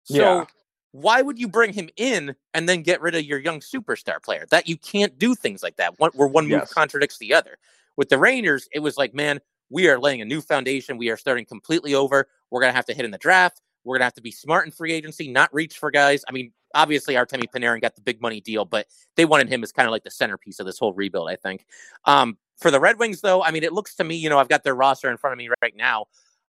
So 0.03 0.15
yeah. 0.15 0.45
why 0.91 1.21
would 1.21 1.39
you 1.39 1.47
bring 1.47 1.73
him 1.73 1.89
in 1.95 2.35
and 2.53 2.67
then 2.67 2.81
get 2.81 3.01
rid 3.01 3.15
of 3.15 3.23
your 3.23 3.39
young 3.39 3.59
superstar 3.59 4.21
player? 4.21 4.45
That 4.49 4.67
you 4.67 4.77
can't 4.77 5.17
do 5.17 5.35
things 5.35 5.63
like 5.63 5.77
that. 5.77 5.99
One, 5.99 6.11
where 6.13 6.27
one 6.27 6.45
move 6.45 6.51
yes. 6.51 6.73
contradicts 6.73 7.17
the 7.17 7.33
other. 7.33 7.57
With 7.97 8.09
the 8.09 8.17
Rangers, 8.17 8.67
it 8.73 8.79
was 8.79 8.97
like, 8.97 9.13
man, 9.13 9.39
we 9.69 9.87
are 9.89 9.99
laying 9.99 10.21
a 10.21 10.25
new 10.25 10.41
foundation. 10.41 10.97
We 10.97 11.09
are 11.09 11.17
starting 11.17 11.45
completely 11.45 11.95
over. 11.95 12.27
We're 12.51 12.61
going 12.61 12.71
to 12.71 12.75
have 12.75 12.85
to 12.85 12.93
hit 12.93 13.05
in 13.05 13.11
the 13.11 13.17
draft. 13.17 13.61
We're 13.83 13.95
going 13.95 14.01
to 14.01 14.05
have 14.05 14.13
to 14.13 14.21
be 14.21 14.31
smart 14.31 14.65
in 14.65 14.71
free 14.71 14.93
agency, 14.93 15.31
not 15.31 15.53
reach 15.53 15.77
for 15.77 15.91
guys. 15.91 16.23
I 16.27 16.31
mean, 16.31 16.51
obviously, 16.73 17.15
Artemi 17.15 17.45
Panarin 17.53 17.81
got 17.81 17.95
the 17.95 18.01
big 18.01 18.21
money 18.21 18.39
deal, 18.39 18.65
but 18.65 18.87
they 19.15 19.25
wanted 19.25 19.49
him 19.49 19.63
as 19.63 19.71
kind 19.71 19.87
of 19.87 19.91
like 19.91 20.03
the 20.03 20.11
centerpiece 20.11 20.59
of 20.59 20.65
this 20.65 20.79
whole 20.79 20.93
rebuild, 20.93 21.29
I 21.29 21.35
think. 21.35 21.65
Um, 22.05 22.37
for 22.59 22.71
the 22.71 22.79
Red 22.79 22.99
Wings, 22.99 23.21
though, 23.21 23.43
I 23.43 23.51
mean, 23.51 23.63
it 23.63 23.73
looks 23.73 23.95
to 23.95 24.03
me, 24.03 24.15
you 24.15 24.29
know, 24.29 24.39
I've 24.39 24.49
got 24.49 24.63
their 24.63 24.75
roster 24.75 25.09
in 25.09 25.17
front 25.17 25.33
of 25.33 25.37
me 25.37 25.49
right 25.61 25.75
now. 25.75 26.05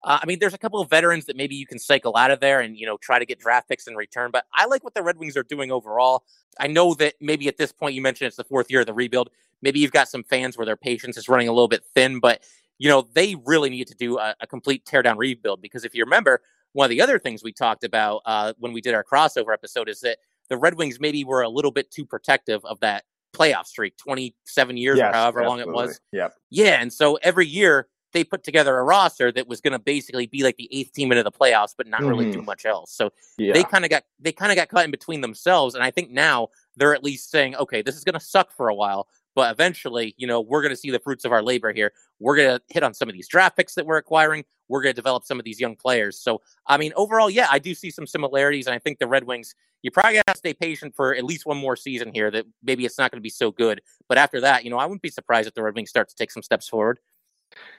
Uh, 0.02 0.18
I 0.22 0.26
mean, 0.26 0.40
there's 0.40 0.54
a 0.54 0.58
couple 0.58 0.80
of 0.80 0.90
veterans 0.90 1.26
that 1.26 1.36
maybe 1.36 1.56
you 1.56 1.66
can 1.66 1.78
cycle 1.78 2.16
out 2.16 2.32
of 2.32 2.40
there 2.40 2.62
and, 2.62 2.78
you 2.78 2.86
know, 2.86 2.98
try 2.98 3.20
to 3.20 3.26
get 3.26 3.38
draft 3.38 3.68
picks 3.68 3.86
in 3.86 3.96
return. 3.96 4.32
But 4.32 4.46
I 4.54 4.66
like 4.66 4.84
what 4.84 4.94
the 4.94 5.04
Red 5.04 5.18
Wings 5.18 5.36
are 5.36 5.44
doing 5.44 5.72
overall. 5.72 6.24
I 6.58 6.68
know 6.68 6.94
that 6.96 7.16
maybe 7.20 7.48
at 7.50 7.58
this 7.58 7.74
point 7.74 7.96
you 7.96 8.02
mentioned 8.02 8.28
it's 8.28 8.38
the 8.38 8.46
fourth 8.46 8.72
year 8.72 8.80
of 8.80 8.86
the 8.86 8.94
rebuild. 8.94 9.30
Maybe 9.62 9.80
you've 9.80 9.92
got 9.92 10.10
some 10.10 10.24
fans 10.24 10.58
where 10.58 10.66
their 10.66 10.78
patience 10.78 11.18
is 11.18 11.30
running 11.30 11.48
a 11.48 11.52
little 11.52 11.68
bit 11.68 11.84
thin, 11.94 12.20
but 12.20 12.44
you 12.78 12.88
know, 12.88 13.08
they 13.14 13.36
really 13.46 13.70
need 13.70 13.88
to 13.88 13.96
do 13.96 14.18
a, 14.18 14.36
a 14.40 14.48
complete 14.48 14.86
teardown 14.86 15.18
rebuild 15.18 15.62
because 15.62 15.84
if 15.84 15.94
you 15.94 16.04
remember, 16.04 16.42
one 16.74 16.86
of 16.86 16.90
the 16.90 17.02
other 17.02 17.20
things 17.20 17.44
we 17.44 17.52
talked 17.52 17.84
about 17.84 18.22
uh, 18.26 18.54
when 18.58 18.74
we 18.74 18.82
did 18.82 18.94
our 18.94 19.04
crossover 19.04 19.54
episode 19.54 19.90
is 19.90 20.00
that 20.02 20.20
the 20.50 20.58
Red 20.58 20.76
Wings 20.76 21.00
maybe 21.00 21.24
were 21.24 21.42
a 21.42 21.50
little 21.50 21.72
bit 21.72 21.92
too 21.92 22.06
protective 22.06 22.64
of 22.66 22.80
that 22.80 23.04
playoff 23.34 23.66
streak, 23.66 23.98
27 23.98 24.78
years 24.78 24.98
yes, 24.98 25.12
or 25.12 25.18
however 25.18 25.42
absolutely. 25.42 25.66
long 25.66 25.84
it 25.84 25.88
was. 25.88 26.02
Yep. 26.12 26.34
Yeah. 26.50 26.82
And 26.82 26.92
so 26.92 27.16
every 27.16 27.48
year 27.48 27.88
they 28.12 28.24
put 28.24 28.44
together 28.44 28.78
a 28.78 28.84
roster 28.84 29.32
that 29.32 29.48
was 29.48 29.62
going 29.62 29.74
to 29.74 29.80
basically 29.80 30.26
be 30.26 30.44
like 30.44 30.58
the 30.58 30.68
eighth 30.72 30.94
team 30.94 31.12
into 31.12 31.24
the 31.24 31.32
playoffs, 31.32 31.74
but 31.78 31.88
not 31.88 32.02
mm-hmm. 32.02 32.10
really 32.10 32.32
do 32.32 32.40
mm-hmm. 32.40 32.46
much 32.46 32.66
else. 32.66 32.92
So 32.92 33.12
yeah. 33.38 33.54
they 33.54 33.64
kind 33.64 33.84
of 33.84 33.92
got 33.92 34.04
they 34.20 34.32
kind 34.32 34.52
of 34.52 34.56
got 34.56 34.70
cut 34.70 34.86
in 34.86 34.92
between 34.92 35.22
themselves. 35.22 35.76
And 35.76 35.84
I 35.84 35.92
think 35.92 36.10
now 36.10 36.50
they're 36.76 36.96
at 36.96 37.04
least 37.04 37.30
saying, 37.30 37.56
okay, 37.56 37.82
this 37.82 37.96
is 37.96 38.04
going 38.04 38.14
to 38.14 38.20
suck 38.20 38.52
for 38.52 38.70
a 38.70 38.76
while, 38.76 39.08
but 39.40 39.54
eventually, 39.54 40.14
you 40.18 40.28
know, 40.28 40.42
we're 40.42 40.62
going 40.62 40.74
to 40.74 40.76
see 40.76 40.92
the 40.92 41.00
fruits 41.00 41.24
of 41.24 41.32
our 41.32 41.42
labor 41.42 41.72
here. 41.72 41.94
We're 42.20 42.36
going 42.36 42.58
to 42.58 42.62
hit 42.68 42.84
on 42.84 42.94
some 42.94 43.08
of 43.08 43.14
these 43.14 43.26
draft 43.26 43.56
picks 43.56 43.74
that 43.76 43.86
we're 43.86 43.96
acquiring. 43.96 44.44
We're 44.68 44.82
going 44.82 44.92
to 44.92 44.96
develop 45.02 45.24
some 45.24 45.40
of 45.40 45.46
these 45.46 45.62
young 45.62 45.78
players. 45.78 46.20
So, 46.20 46.42
I 46.68 46.76
mean, 46.76 46.92
overall, 46.98 47.30
yeah, 47.30 47.48
I 47.50 47.58
do 47.58 47.74
see 47.74 47.90
some 47.90 48.06
similarities. 48.06 48.68
And 48.68 48.74
I 48.74 48.80
think 48.80 49.00
the 49.00 49.08
Red 49.08 49.24
Wings, 49.24 49.56
you 49.82 49.92
probably 49.92 50.16
got 50.16 50.28
to 50.28 50.38
stay 50.38 50.54
patient 50.54 50.94
for 50.94 51.16
at 51.16 51.24
least 51.24 51.46
one 51.46 51.56
more 51.56 51.78
season 51.78 52.12
here 52.14 52.30
that 52.32 52.46
maybe 52.62 52.86
it's 52.86 52.98
not 52.98 53.12
going 53.12 53.20
to 53.20 53.24
be 53.24 53.30
so 53.30 53.50
good. 53.50 53.80
But 54.10 54.18
after 54.18 54.42
that, 54.42 54.66
you 54.66 54.72
know, 54.72 54.78
I 54.78 54.86
wouldn't 54.86 55.04
be 55.04 55.10
surprised 55.10 55.48
if 55.48 55.54
the 55.54 55.64
Red 55.64 55.74
Wings 55.74 55.90
start 55.90 56.10
to 56.10 56.16
take 56.18 56.32
some 56.32 56.44
steps 56.44 56.68
forward. 56.68 57.00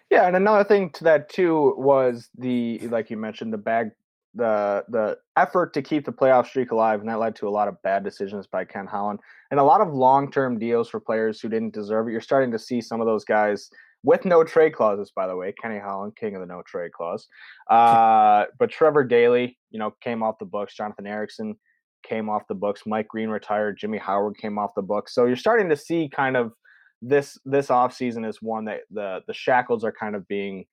Yeah, 0.08 0.26
and 0.28 0.34
another 0.34 0.64
thing 0.64 0.88
to 0.92 1.04
that 1.04 1.28
too 1.28 1.74
was 1.76 2.30
the 2.38 2.78
like 2.88 3.10
you 3.10 3.18
mentioned 3.18 3.52
the 3.52 3.58
bag 3.58 3.90
the 4.34 4.84
the 4.88 5.18
effort 5.36 5.74
to 5.74 5.82
keep 5.82 6.04
the 6.04 6.12
playoff 6.12 6.46
streak 6.46 6.70
alive, 6.70 7.00
and 7.00 7.08
that 7.08 7.18
led 7.18 7.34
to 7.36 7.48
a 7.48 7.50
lot 7.50 7.68
of 7.68 7.80
bad 7.82 8.04
decisions 8.04 8.46
by 8.46 8.64
Ken 8.64 8.86
Holland 8.86 9.18
and 9.50 9.58
a 9.58 9.64
lot 9.64 9.80
of 9.80 9.92
long 9.92 10.30
term 10.30 10.58
deals 10.58 10.88
for 10.88 11.00
players 11.00 11.40
who 11.40 11.48
didn't 11.48 11.74
deserve 11.74 12.08
it. 12.08 12.12
You're 12.12 12.20
starting 12.20 12.52
to 12.52 12.58
see 12.58 12.80
some 12.80 13.00
of 13.00 13.06
those 13.06 13.24
guys 13.24 13.68
with 14.02 14.24
no 14.24 14.44
trade 14.44 14.74
clauses, 14.74 15.12
by 15.14 15.26
the 15.26 15.36
way. 15.36 15.52
Kenny 15.60 15.78
Holland, 15.78 16.16
king 16.16 16.34
of 16.34 16.40
the 16.40 16.46
no 16.46 16.62
trade 16.66 16.92
clause. 16.92 17.26
Uh, 17.70 18.46
but 18.58 18.68
Trevor 18.68 19.04
Daley, 19.04 19.56
you 19.70 19.78
know, 19.78 19.94
came 20.02 20.24
off 20.24 20.40
the 20.40 20.44
books. 20.44 20.74
Jonathan 20.74 21.06
Ericsson 21.06 21.54
came 22.02 22.28
off 22.28 22.42
the 22.48 22.54
books. 22.54 22.82
Mike 22.84 23.06
Green 23.06 23.28
retired. 23.28 23.78
Jimmy 23.78 23.98
Howard 23.98 24.36
came 24.38 24.58
off 24.58 24.74
the 24.74 24.82
books. 24.82 25.14
So 25.14 25.26
you're 25.26 25.36
starting 25.36 25.68
to 25.68 25.76
see 25.76 26.08
kind 26.08 26.36
of 26.36 26.52
this 27.00 27.38
this 27.44 27.68
offseason 27.68 28.28
is 28.28 28.42
one 28.42 28.64
that 28.64 28.80
the 28.90 29.20
the 29.28 29.34
shackles 29.34 29.84
are 29.84 29.92
kind 29.92 30.16
of 30.16 30.26
being 30.26 30.64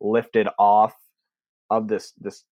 lifted 0.00 0.46
off 0.58 0.94
of 1.70 1.88
this 1.88 2.12
this 2.20 2.44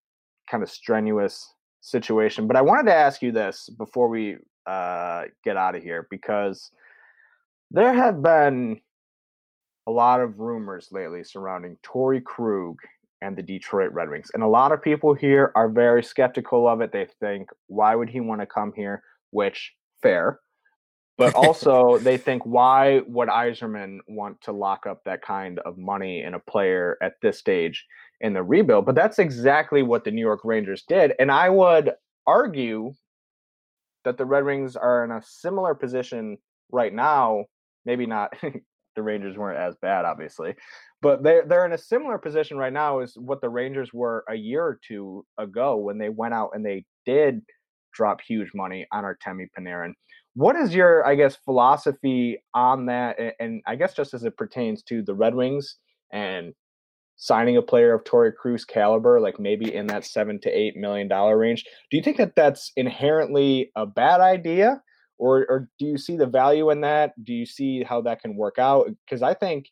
kind 0.51 0.63
of 0.63 0.71
strenuous 0.71 1.55
situation. 1.81 2.47
But 2.47 2.57
I 2.57 2.63
wanted 2.63 2.87
to 2.87 2.95
ask 2.95 3.23
you 3.23 3.33
this 3.33 3.69
before 3.69 4.09
we 4.09 4.37
uh, 4.67 5.25
get 5.45 5.57
out 5.57 5.75
of 5.75 5.83
here 5.83 6.07
because 6.11 6.71
there 7.71 7.93
have 7.93 8.23
been 8.23 8.81
a 9.87 9.91
lot 9.91 10.21
of 10.21 10.39
rumors 10.39 10.89
lately 10.93 11.25
surrounding 11.25 11.77
Torey 11.83 12.23
Krug 12.23 12.77
and 13.21 13.37
the 13.37 13.43
Detroit 13.43 13.93
Red 13.93 14.11
Wings. 14.11 14.31
And 14.35 14.43
a 14.43 14.49
lot 14.49 14.73
of 14.73 14.83
people 14.83 15.15
here 15.15 15.53
are 15.55 15.69
very 15.69 16.03
skeptical 16.03 16.69
of 16.69 16.81
it. 16.81 16.93
They 16.93 17.07
think, 17.21 17.49
why 17.69 17.95
would 17.95 18.09
he 18.09 18.21
want 18.21 18.41
to 18.41 18.47
come 18.47 18.73
here? 18.75 19.03
Which, 19.31 19.73
fair. 20.03 20.41
But 21.19 21.35
also, 21.37 21.99
they 21.99 22.17
think, 22.17 22.45
why 22.45 23.01
would 23.07 23.29
Yzerman 23.29 23.99
want 24.09 24.41
to 24.43 24.53
lock 24.53 24.87
up 24.87 25.03
that 25.05 25.23
kind 25.23 25.59
of 25.61 25.79
money 25.79 26.23
in 26.23 26.35
a 26.35 26.41
player 26.41 26.99
at 27.01 27.15
this 27.23 27.39
stage 27.39 27.87
in 28.23 28.33
the 28.33 28.43
rebuild? 28.43 28.87
But 28.87 28.95
that's 28.95 29.19
exactly 29.19 29.83
what 29.83 30.05
the 30.05 30.11
New 30.11 30.21
York 30.21 30.41
Rangers 30.45 30.85
did. 30.89 31.13
And 31.19 31.31
I 31.31 31.51
would 31.51 31.93
argue 32.27 32.93
that 34.05 34.17
the 34.17 34.25
Red 34.25 34.45
Wings 34.45 34.77
are 34.77 35.05
in 35.05 35.11
a 35.11 35.23
similar 35.23 35.75
position 35.75 36.39
right 36.71 36.93
now. 36.93 37.45
Maybe 37.85 38.07
not 38.07 38.33
the 38.97 39.03
Rangers 39.03 39.37
weren't 39.37 39.59
as 39.59 39.77
bad, 39.77 40.05
obviously, 40.05 40.55
but 41.01 41.23
they're 41.23 41.45
they're 41.47 41.67
in 41.67 41.73
a 41.73 41.79
similar 41.79 42.19
position 42.19 42.57
right 42.57 42.73
now 42.73 43.01
as 43.01 43.15
what 43.17 43.41
the 43.41 43.49
Rangers 43.49 43.93
were 43.93 44.25
a 44.29 44.35
year 44.35 44.65
or 44.65 44.81
two 44.87 45.25
ago 45.39 45.77
when 45.77 45.99
they 45.99 46.09
went 46.09 46.35
out 46.35 46.51
and 46.55 46.65
they 46.65 46.85
did 47.05 47.43
drop 47.93 48.21
huge 48.21 48.51
money 48.55 48.87
on 48.93 49.05
Artemi 49.05 49.47
Panarin. 49.57 49.93
What 50.35 50.57
is 50.57 50.75
your, 50.75 51.07
I 51.07 51.15
guess, 51.15 51.37
philosophy 51.37 52.43
on 52.55 52.87
that? 52.87 53.19
And, 53.19 53.33
and 53.39 53.63
I 53.67 53.77
guess 53.77 53.95
just 53.95 54.15
as 54.15 54.25
it 54.25 54.37
pertains 54.37 54.83
to 54.85 55.03
the 55.03 55.15
Red 55.15 55.35
Wings 55.35 55.77
and 56.11 56.55
signing 57.17 57.57
a 57.57 57.63
player 57.63 57.95
of 57.95 58.05
Torey 58.05 58.33
Krug's 58.35 58.65
caliber, 58.65 59.21
like 59.21 59.39
maybe 59.39 59.75
in 59.75 59.87
that 59.87 60.05
seven 60.05 60.41
to 60.41 60.51
eight 60.51 60.77
million 60.77 61.09
dollar 61.09 61.39
range, 61.39 61.65
do 61.91 61.97
you 61.97 62.03
think 62.03 62.17
that 62.17 62.35
that's 62.35 62.73
inherently 62.77 63.71
a 63.77 63.87
bad 63.87 64.21
idea, 64.21 64.83
or 65.19 65.47
or 65.49 65.69
do 65.79 65.87
you 65.87 65.99
see 65.99 66.17
the 66.17 66.27
value 66.27 66.71
in 66.71 66.81
that? 66.83 67.13
Do 67.25 67.33
you 67.33 67.47
see 67.47 67.83
how 67.83 68.01
that 68.03 68.21
can 68.21 68.37
work 68.37 68.59
out? 68.59 68.89
Because 69.05 69.23
I 69.23 69.35
think 69.35 69.67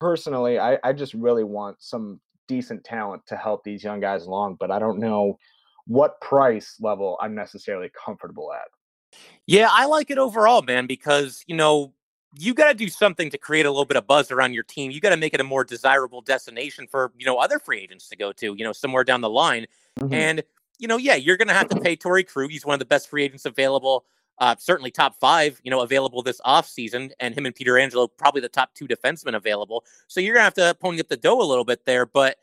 personally, 0.00 0.58
I, 0.58 0.78
I 0.82 0.92
just 0.92 1.14
really 1.14 1.44
want 1.44 1.76
some 1.80 2.20
decent 2.48 2.84
talent 2.84 3.22
to 3.26 3.36
help 3.36 3.64
these 3.64 3.84
young 3.84 4.00
guys 4.00 4.26
along, 4.26 4.56
but 4.58 4.70
I 4.70 4.78
don't 4.78 4.98
know 4.98 5.38
what 5.86 6.20
price 6.20 6.76
level 6.80 7.18
I'm 7.20 7.34
necessarily 7.34 7.90
comfortable 8.04 8.52
at. 8.52 9.18
Yeah, 9.46 9.68
I 9.70 9.86
like 9.86 10.10
it 10.10 10.18
overall, 10.18 10.62
man, 10.62 10.86
because 10.86 11.44
you 11.46 11.56
know 11.56 11.92
you 12.34 12.54
got 12.54 12.68
to 12.68 12.74
do 12.74 12.88
something 12.88 13.30
to 13.30 13.38
create 13.38 13.66
a 13.66 13.70
little 13.70 13.84
bit 13.84 13.96
of 13.96 14.06
buzz 14.06 14.30
around 14.30 14.54
your 14.54 14.62
team. 14.62 14.90
You 14.90 15.00
got 15.00 15.10
to 15.10 15.16
make 15.16 15.34
it 15.34 15.40
a 15.40 15.44
more 15.44 15.64
desirable 15.64 16.22
destination 16.22 16.86
for, 16.90 17.12
you 17.18 17.26
know, 17.26 17.36
other 17.36 17.58
free 17.58 17.80
agents 17.80 18.08
to 18.08 18.16
go 18.16 18.32
to, 18.32 18.54
you 18.54 18.64
know, 18.64 18.72
somewhere 18.72 19.04
down 19.04 19.20
the 19.20 19.30
line. 19.30 19.66
Mm-hmm. 20.00 20.14
And, 20.14 20.42
you 20.78 20.88
know, 20.88 20.96
yeah, 20.96 21.14
you're 21.14 21.36
going 21.36 21.48
to 21.48 21.54
have 21.54 21.68
to 21.68 21.80
pay 21.80 21.96
Torey 21.96 22.26
Krug. 22.26 22.50
He's 22.50 22.64
one 22.64 22.72
of 22.74 22.78
the 22.78 22.86
best 22.86 23.10
free 23.10 23.24
agents 23.24 23.44
available, 23.44 24.06
uh, 24.38 24.56
certainly 24.58 24.90
top 24.90 25.20
five, 25.20 25.60
you 25.62 25.70
know, 25.70 25.80
available 25.80 26.22
this 26.22 26.40
offseason. 26.40 27.10
And 27.20 27.36
him 27.36 27.44
and 27.44 27.54
Pietrangelo 27.54 28.08
probably 28.16 28.40
the 28.40 28.48
top 28.48 28.74
two 28.74 28.88
defensemen 28.88 29.36
available. 29.36 29.84
So 30.08 30.20
you're 30.20 30.34
going 30.34 30.40
to 30.40 30.44
have 30.44 30.74
to 30.74 30.74
pony 30.80 31.00
up 31.00 31.08
the 31.08 31.18
dough 31.18 31.40
a 31.40 31.44
little 31.44 31.64
bit 31.64 31.84
there. 31.84 32.06
But 32.06 32.38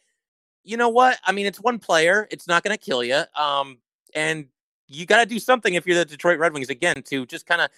you 0.63 0.77
know 0.77 0.89
what? 0.89 1.17
I 1.25 1.31
mean, 1.31 1.47
it's 1.47 1.59
one 1.59 1.79
player. 1.79 2.27
It's 2.29 2.47
not 2.47 2.63
going 2.63 2.77
to 2.77 2.83
kill 2.83 3.03
you. 3.03 3.23
Um, 3.35 3.79
and 4.13 4.47
you 4.87 5.07
got 5.07 5.19
to 5.19 5.25
do 5.25 5.39
something 5.39 5.73
if 5.73 5.87
you're 5.87 5.97
the 5.97 6.05
Detroit 6.05 6.37
Red 6.37 6.53
Wings 6.53 6.69
again 6.69 7.01
to 7.03 7.25
just 7.25 7.47
kind 7.47 7.61
of 7.61 7.69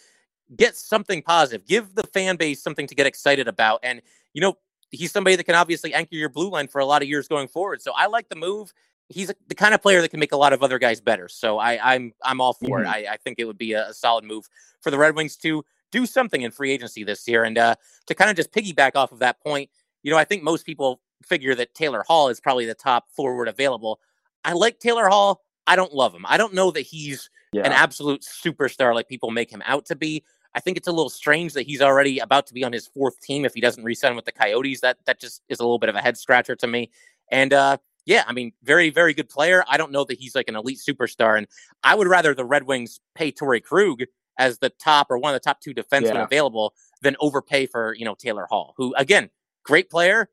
get 0.56 0.76
something 0.76 1.22
positive, 1.22 1.66
give 1.66 1.96
the 1.96 2.04
fan 2.04 2.36
base 2.36 2.62
something 2.62 2.88
to 2.88 2.96
get 2.96 3.06
excited 3.06 3.48
about. 3.48 3.80
And, 3.84 4.02
you 4.34 4.42
know, 4.42 4.58
he's 4.92 5.12
somebody 5.12 5.36
that 5.36 5.46
can 5.46 5.56
obviously 5.56 5.94
anchor 5.94 6.16
your 6.16 6.30
blue 6.30 6.50
line 6.50 6.68
for 6.68 6.80
a 6.80 6.86
lot 6.86 7.02
of 7.02 7.08
years 7.08 7.28
going 7.28 7.48
forward. 7.48 7.82
So 7.82 7.94
I 7.96 8.08
like 8.08 8.30
the 8.30 8.36
move. 8.36 8.74
He's 9.10 9.30
a, 9.30 9.36
the 9.48 9.56
kind 9.56 9.74
of 9.74 9.82
player 9.82 10.02
that 10.02 10.10
can 10.10 10.20
make 10.20 10.32
a 10.32 10.38
lot 10.38 10.54
of 10.54 10.64
other 10.64 10.80
guys 10.80 11.02
better. 11.02 11.28
So 11.28 11.58
I, 11.58 11.96
I'm, 11.96 12.14
I'm 12.24 12.40
all 12.40 12.54
for 12.54 12.80
mm-hmm. 12.80 12.88
it. 12.88 13.08
I, 13.10 13.14
I, 13.14 13.18
think 13.18 13.40
it 13.40 13.46
would 13.46 13.58
be 13.58 13.74
a, 13.74 13.90
a, 13.90 13.94
solid 13.94 14.24
move 14.24 14.48
for 14.80 14.90
the 14.90 14.98
Red 14.98 15.16
Wings 15.16 15.36
to 15.38 15.66
do 15.92 16.06
something 16.06 16.42
in 16.42 16.52
free 16.52 16.72
agency 16.72 17.04
this 17.04 17.28
year. 17.28 17.44
And 17.44 17.58
uh, 17.58 17.76
to 18.08 18.16
kind 18.16 18.30
of 18.30 18.38
just 18.38 18.52
piggyback 18.54 18.92
off 18.96 19.12
of 19.12 19.20
that 19.20 19.42
point, 19.42 19.70
you 20.04 20.12
know, 20.12 20.18
I 20.18 20.24
think 20.24 20.44
most 20.44 20.66
people 20.66 21.02
figure 21.24 21.56
that 21.56 21.76
Taylor 21.76 22.04
Hall 22.08 22.30
is 22.30 22.40
probably 22.40 22.66
the 22.66 22.74
top 22.74 23.10
forward 23.12 23.48
available. 23.48 24.00
I 24.44 24.54
like 24.54 24.80
Taylor 24.80 25.08
Hall. 25.08 25.42
I 25.68 25.76
don't 25.76 25.94
love 25.94 26.14
him. 26.14 26.26
I 26.28 26.38
don't 26.38 26.54
know 26.54 26.72
that 26.72 26.82
he's 26.82 27.30
Yeah. 27.54 27.64
an 27.66 27.72
absolute 27.72 28.22
superstar 28.22 28.96
like 28.96 29.08
people 29.08 29.30
make 29.30 29.52
him 29.52 29.62
out 29.66 29.86
to 29.88 29.96
be. 29.96 30.24
I 30.54 30.60
think 30.60 30.78
it's 30.78 30.88
a 30.88 30.92
little 30.92 31.10
strange 31.10 31.54
that 31.54 31.64
he's 31.64 31.82
already 31.82 32.20
about 32.20 32.48
to 32.48 32.54
be 32.54 32.64
on 32.64 32.74
his 32.74 32.88
fourth 32.88 33.20
team 33.22 33.46
if 33.46 33.54
he 33.54 33.62
doesn't 33.62 33.84
resign 33.84 34.16
with 34.16 34.26
the 34.26 34.32
Coyotes. 34.32 34.82
That 34.82 34.98
that 35.06 35.20
just 35.20 35.42
is 35.50 35.60
a 35.60 35.64
little 35.64 35.80
bit 35.80 35.90
of 35.90 35.96
a 35.96 36.02
head 36.02 36.18
scratcher 36.18 36.56
to 36.58 36.68
me. 36.68 36.92
And 37.32 37.54
uh, 37.54 37.78
yeah, 38.06 38.24
I 38.28 38.34
mean, 38.34 38.52
very 38.64 38.90
very 38.90 39.14
good 39.14 39.30
player. 39.30 39.64
I 39.68 39.78
don't 39.78 39.92
know 39.92 40.04
that 40.06 40.20
he's 40.20 40.36
like 40.36 40.50
an 40.50 40.56
elite 40.56 40.80
superstar, 40.80 41.38
and 41.38 41.48
I 41.84 41.96
would 41.96 42.08
rather 42.08 42.34
the 42.34 42.46
Red 42.46 42.64
Wings 42.64 43.00
pay 43.16 43.32
Torey 43.32 43.64
Krug 43.64 44.04
as 44.38 44.60
the 44.60 44.70
top 44.70 45.08
or 45.10 45.18
one 45.18 45.34
of 45.34 45.36
the 45.36 45.44
top 45.44 45.62
two 45.62 45.74
defensemen 45.74 46.16
Yeah. 46.16 46.24
available 46.24 46.74
than 47.02 47.16
overpay 47.20 47.68
for 47.68 47.94
you 47.96 48.06
know 48.06 48.16
Taylor 48.16 48.48
Hall, 48.50 48.74
who 48.78 48.94
again 48.96 49.30
great 49.64 49.90
player. 49.90 50.30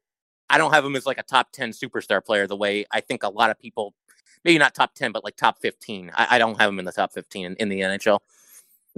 I 0.51 0.57
don't 0.57 0.73
have 0.73 0.85
him 0.85 0.97
as 0.97 1.05
like 1.07 1.19
a 1.19 1.23
top 1.23 1.53
ten 1.53 1.71
superstar 1.71 2.25
player 2.25 2.47
the 2.47 2.57
way 2.57 2.87
I 2.91 3.01
think 3.01 3.23
a 3.23 3.29
lot 3.29 3.51
of 3.51 3.59
people 3.59 3.95
maybe 4.45 4.59
not 4.59 4.75
top 4.75 4.95
10, 4.95 5.13
but 5.13 5.25
like 5.25 5.37
top 5.37 5.59
15. 5.61 6.13
I, 6.15 6.37
I 6.37 6.39
don't 6.39 6.59
have 6.61 6.71
him 6.71 6.79
in 6.79 6.85
the 6.85 6.93
top 6.93 7.13
15 7.13 7.45
in, 7.45 7.57
in 7.57 7.69
the 7.69 7.81
NHL. 7.81 8.21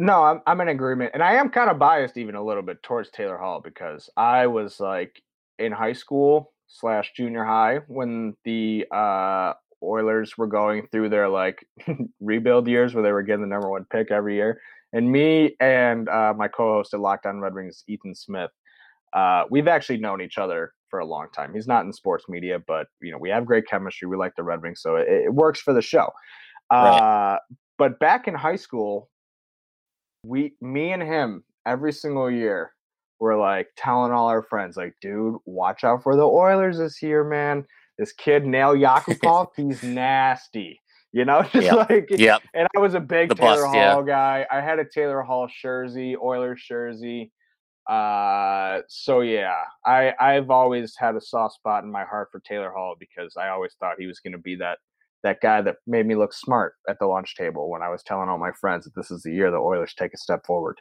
No, 0.00 0.22
I'm 0.22 0.40
I'm 0.46 0.62
in 0.62 0.68
agreement, 0.68 1.10
and 1.12 1.22
I 1.22 1.34
am 1.34 1.50
kind 1.50 1.68
of 1.68 1.78
biased 1.78 2.16
even 2.16 2.34
a 2.34 2.42
little 2.42 2.62
bit 2.62 2.82
towards 2.82 3.10
Taylor 3.10 3.36
Hall 3.36 3.60
because 3.62 4.08
I 4.16 4.46
was 4.46 4.80
like 4.80 5.20
in 5.58 5.72
high 5.72 5.92
school 5.92 6.54
slash 6.68 7.12
junior 7.14 7.44
high 7.44 7.80
when 7.86 8.34
the 8.46 8.86
uh, 8.90 9.52
Oilers 9.82 10.38
were 10.38 10.46
going 10.46 10.86
through 10.90 11.10
their 11.10 11.28
like 11.28 11.66
rebuild 12.20 12.66
years 12.66 12.94
where 12.94 13.02
they 13.02 13.12
were 13.12 13.20
getting 13.22 13.42
the 13.42 13.46
number 13.46 13.68
one 13.68 13.84
pick 13.92 14.10
every 14.10 14.36
year, 14.36 14.58
and 14.94 15.12
me 15.12 15.54
and 15.60 16.08
uh, 16.08 16.32
my 16.34 16.48
co-host 16.48 16.94
at 16.94 17.00
Locked 17.00 17.26
On 17.26 17.38
Red 17.38 17.52
Wings, 17.52 17.84
Ethan 17.86 18.14
Smith, 18.14 18.52
uh, 19.12 19.44
we've 19.50 19.68
actually 19.68 19.98
known 19.98 20.22
each 20.22 20.38
other 20.38 20.72
for 20.88 21.00
a 21.00 21.04
long 21.04 21.26
time. 21.36 21.52
He's 21.52 21.68
not 21.68 21.84
in 21.84 21.92
sports 21.92 22.24
media, 22.26 22.58
but 22.66 22.86
you 23.02 23.12
know 23.12 23.18
we 23.18 23.28
have 23.28 23.44
great 23.44 23.66
chemistry. 23.66 24.08
We 24.08 24.16
like 24.16 24.34
the 24.34 24.44
Red 24.44 24.62
Wings, 24.62 24.80
so 24.80 24.96
it, 24.96 25.08
it 25.08 25.34
works 25.34 25.60
for 25.60 25.74
the 25.74 25.82
show. 25.82 26.08
Right. 26.72 27.34
Uh, 27.34 27.38
but 27.76 27.98
back 27.98 28.28
in 28.28 28.34
high 28.34 28.56
school, 28.56 29.10
we, 30.22 30.54
me 30.60 30.92
and 30.92 31.02
him, 31.02 31.44
every 31.66 31.92
single 31.92 32.30
year, 32.30 32.72
we're 33.18 33.38
like 33.38 33.68
telling 33.76 34.12
all 34.12 34.28
our 34.28 34.42
friends, 34.42 34.76
like, 34.76 34.94
dude, 35.00 35.36
watch 35.44 35.84
out 35.84 36.02
for 36.02 36.16
the 36.16 36.22
Oilers 36.24 36.78
this 36.78 37.02
year, 37.02 37.24
man. 37.24 37.64
This 37.98 38.12
kid 38.12 38.46
Nail 38.46 38.74
Yakupov, 38.74 39.48
he's 39.56 39.82
nasty. 39.82 40.80
You 41.12 41.24
know, 41.24 41.42
just 41.52 41.66
Yep. 41.66 41.90
like 41.90 42.06
Yep. 42.10 42.42
and 42.54 42.68
I 42.76 42.80
was 42.80 42.94
a 42.94 43.00
big 43.00 43.30
The 43.30 43.34
Taylor 43.34 43.64
bust, 43.64 43.74
yeah. 43.74 43.92
Hall 43.92 44.02
guy. 44.02 44.46
I 44.50 44.60
had 44.60 44.78
a 44.78 44.84
Taylor 44.84 45.22
Hall 45.22 45.48
jersey, 45.62 46.16
Oilers 46.16 46.62
jersey. 46.66 47.32
Uh, 47.88 48.82
so 48.88 49.20
yeah, 49.20 49.56
I 49.84 50.14
I've 50.20 50.50
always 50.50 50.94
had 50.96 51.16
a 51.16 51.20
soft 51.20 51.54
spot 51.56 51.82
in 51.82 51.90
my 51.90 52.04
heart 52.04 52.28
for 52.30 52.40
Taylor 52.40 52.70
Hall 52.70 52.94
because 52.98 53.36
I 53.36 53.48
always 53.48 53.74
thought 53.80 53.96
he 53.98 54.06
was 54.06 54.20
going 54.20 54.32
to 54.32 54.38
be 54.38 54.54
that 54.56 54.78
that 55.22 55.40
guy 55.40 55.60
that 55.62 55.76
made 55.86 56.06
me 56.06 56.14
look 56.14 56.32
smart 56.32 56.74
at 56.88 56.98
the 56.98 57.06
lunch 57.06 57.36
table 57.36 57.68
when 57.68 57.82
I 57.82 57.88
was 57.88 58.02
telling 58.02 58.28
all 58.28 58.38
my 58.38 58.52
friends 58.52 58.84
that 58.84 58.94
this 58.94 59.10
is 59.10 59.22
the 59.22 59.32
year 59.32 59.50
the 59.50 59.58
Oilers 59.58 59.94
take 59.94 60.14
a 60.14 60.18
step 60.18 60.46
forward. 60.46 60.80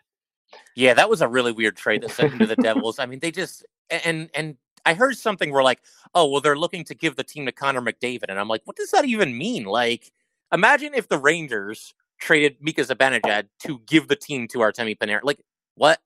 Yeah, 0.76 0.94
that 0.94 1.10
was 1.10 1.22
a 1.22 1.28
really 1.28 1.52
weird 1.52 1.76
trade 1.76 2.02
that 2.04 2.12
sent 2.12 2.40
to 2.40 2.46
the 2.46 2.56
Devils. 2.62 3.00
I 3.00 3.06
mean, 3.06 3.20
they 3.20 3.32
just 3.32 3.66
and 3.90 4.30
and 4.34 4.58
I 4.86 4.94
heard 4.94 5.18
something 5.18 5.52
where 5.52 5.64
like, 5.64 5.82
oh 6.16 6.30
well, 6.30 6.42
they're 6.42 6.58
looking 6.58 6.84
to 6.86 6.96
give 6.96 7.16
the 7.16 7.24
team 7.24 7.46
to 7.46 7.52
Connor 7.52 7.82
McDavid, 7.82 8.26
and 8.30 8.40
I'm 8.40 8.48
like, 8.48 8.62
what 8.66 8.76
does 8.76 8.92
that 8.92 9.06
even 9.06 9.38
mean? 9.38 9.66
Like, 9.66 10.12
imagine 10.52 10.94
if 10.94 11.08
the 11.08 11.18
Rangers 11.18 11.94
traded 12.20 12.58
Mika 12.62 12.82
Zibanejad 12.82 13.48
to 13.60 13.80
give 13.86 14.08
the 14.08 14.16
team 14.16 14.48
to 14.50 14.60
Artemi 14.60 14.98
Panarin. 14.98 15.22
Like, 15.24 15.40
what? 15.76 16.00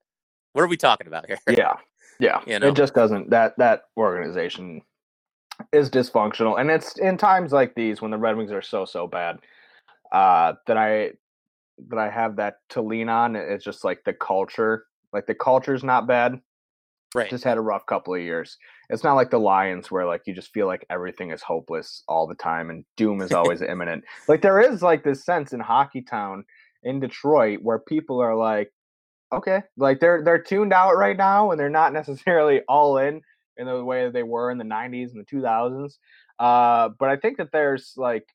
What 0.53 0.61
are 0.61 0.67
we 0.67 0.77
talking 0.77 1.07
about 1.07 1.25
here? 1.27 1.39
yeah, 1.47 1.73
yeah. 2.19 2.41
You 2.47 2.59
know? 2.59 2.67
It 2.67 2.75
just 2.75 2.93
doesn't 2.93 3.29
that 3.29 3.57
that 3.57 3.83
organization 3.97 4.81
is 5.71 5.89
dysfunctional, 5.89 6.59
and 6.59 6.69
it's 6.69 6.97
in 6.97 7.17
times 7.17 7.51
like 7.51 7.75
these 7.75 8.01
when 8.01 8.11
the 8.11 8.17
Red 8.17 8.37
Wings 8.37 8.51
are 8.51 8.61
so 8.61 8.85
so 8.85 9.07
bad 9.07 9.39
uh, 10.11 10.53
that 10.67 10.77
I 10.77 11.11
that 11.89 11.99
I 11.99 12.09
have 12.09 12.37
that 12.37 12.55
to 12.69 12.81
lean 12.81 13.09
on. 13.09 13.35
It's 13.35 13.63
just 13.63 13.83
like 13.83 14.03
the 14.05 14.13
culture, 14.13 14.85
like 15.11 15.25
the 15.25 15.35
culture's 15.35 15.83
not 15.83 16.07
bad. 16.07 16.39
Right. 17.15 17.29
Just 17.29 17.43
had 17.43 17.57
a 17.57 17.61
rough 17.61 17.85
couple 17.85 18.15
of 18.15 18.21
years. 18.21 18.57
It's 18.89 19.03
not 19.03 19.13
like 19.13 19.29
the 19.29 19.39
Lions 19.39 19.91
where 19.91 20.05
like 20.05 20.21
you 20.25 20.33
just 20.33 20.51
feel 20.51 20.65
like 20.65 20.85
everything 20.89 21.31
is 21.31 21.43
hopeless 21.43 22.03
all 22.07 22.25
the 22.25 22.35
time 22.35 22.71
and 22.71 22.83
doom 22.97 23.21
is 23.21 23.31
always 23.31 23.61
imminent. 23.67 24.03
Like 24.27 24.41
there 24.41 24.59
is 24.59 24.81
like 24.81 25.03
this 25.03 25.23
sense 25.23 25.53
in 25.53 25.59
Hockey 25.59 26.01
Town 26.01 26.43
in 26.81 26.99
Detroit 26.99 27.59
where 27.61 27.79
people 27.79 28.19
are 28.19 28.35
like, 28.35 28.71
okay, 29.31 29.61
like 29.77 29.99
they're 29.99 30.23
they're 30.23 30.41
tuned 30.41 30.73
out 30.73 30.97
right 30.97 31.17
now 31.17 31.51
and 31.51 31.59
they're 31.59 31.69
not 31.69 31.93
necessarily 31.93 32.61
all 32.67 32.97
in 32.97 33.21
in 33.57 33.67
the 33.67 33.83
way 33.83 34.05
that 34.05 34.13
they 34.13 34.23
were 34.23 34.51
in 34.51 34.57
the 34.57 34.63
90s 34.63 35.11
and 35.11 35.25
the 35.25 35.37
2000s. 35.37 35.97
Uh, 36.39 36.89
but 36.99 37.09
I 37.09 37.15
think 37.17 37.37
that 37.37 37.51
there's 37.51 37.93
like 37.95 38.25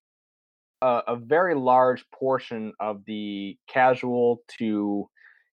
a, 0.82 1.02
a 1.08 1.16
very 1.16 1.54
large 1.54 2.04
portion 2.10 2.72
of 2.80 3.04
the 3.06 3.56
casual 3.68 4.42
to 4.58 5.08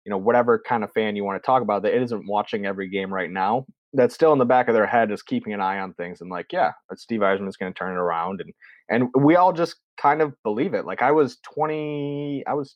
you 0.05 0.09
know 0.09 0.17
whatever 0.17 0.61
kind 0.65 0.83
of 0.83 0.91
fan 0.93 1.15
you 1.15 1.23
want 1.23 1.41
to 1.41 1.45
talk 1.45 1.61
about 1.61 1.81
that 1.83 1.99
isn't 1.99 2.27
watching 2.27 2.65
every 2.65 2.89
game 2.89 3.11
right 3.11 3.31
now 3.31 3.65
that's 3.93 4.13
still 4.13 4.33
in 4.33 4.39
the 4.39 4.45
back 4.45 4.67
of 4.67 4.73
their 4.73 4.85
head 4.85 5.11
is 5.11 5.21
keeping 5.21 5.53
an 5.53 5.61
eye 5.61 5.79
on 5.79 5.93
things 5.93 6.21
and 6.21 6.29
like 6.29 6.47
yeah 6.51 6.71
steve 6.95 7.21
Yzerman's 7.21 7.57
going 7.57 7.73
to 7.73 7.77
turn 7.77 7.93
it 7.93 7.99
around 7.99 8.41
and 8.41 8.53
and 8.89 9.09
we 9.23 9.35
all 9.35 9.51
just 9.51 9.77
kind 9.99 10.21
of 10.21 10.33
believe 10.43 10.73
it 10.73 10.85
like 10.85 11.01
i 11.01 11.11
was 11.11 11.37
20 11.53 12.43
i 12.47 12.53
was 12.53 12.75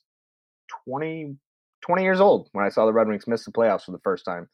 20 0.86 1.36
20 1.82 2.02
years 2.02 2.20
old 2.20 2.48
when 2.52 2.64
i 2.64 2.68
saw 2.68 2.84
the 2.84 2.92
red 2.92 3.06
wings 3.06 3.26
miss 3.26 3.44
the 3.44 3.52
playoffs 3.52 3.84
for 3.84 3.92
the 3.92 4.00
first 4.02 4.24
time 4.24 4.48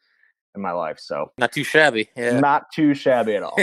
in 0.57 0.62
my 0.62 0.73
life 0.73 0.99
so 0.99 1.33
Not 1.38 1.53
too 1.53 1.64
shabby. 1.64 2.09
Yeah. 2.16 2.40
not 2.40 2.73
too 2.73 2.95
shabby 2.95 3.37
at 3.37 3.42
all 3.42 3.59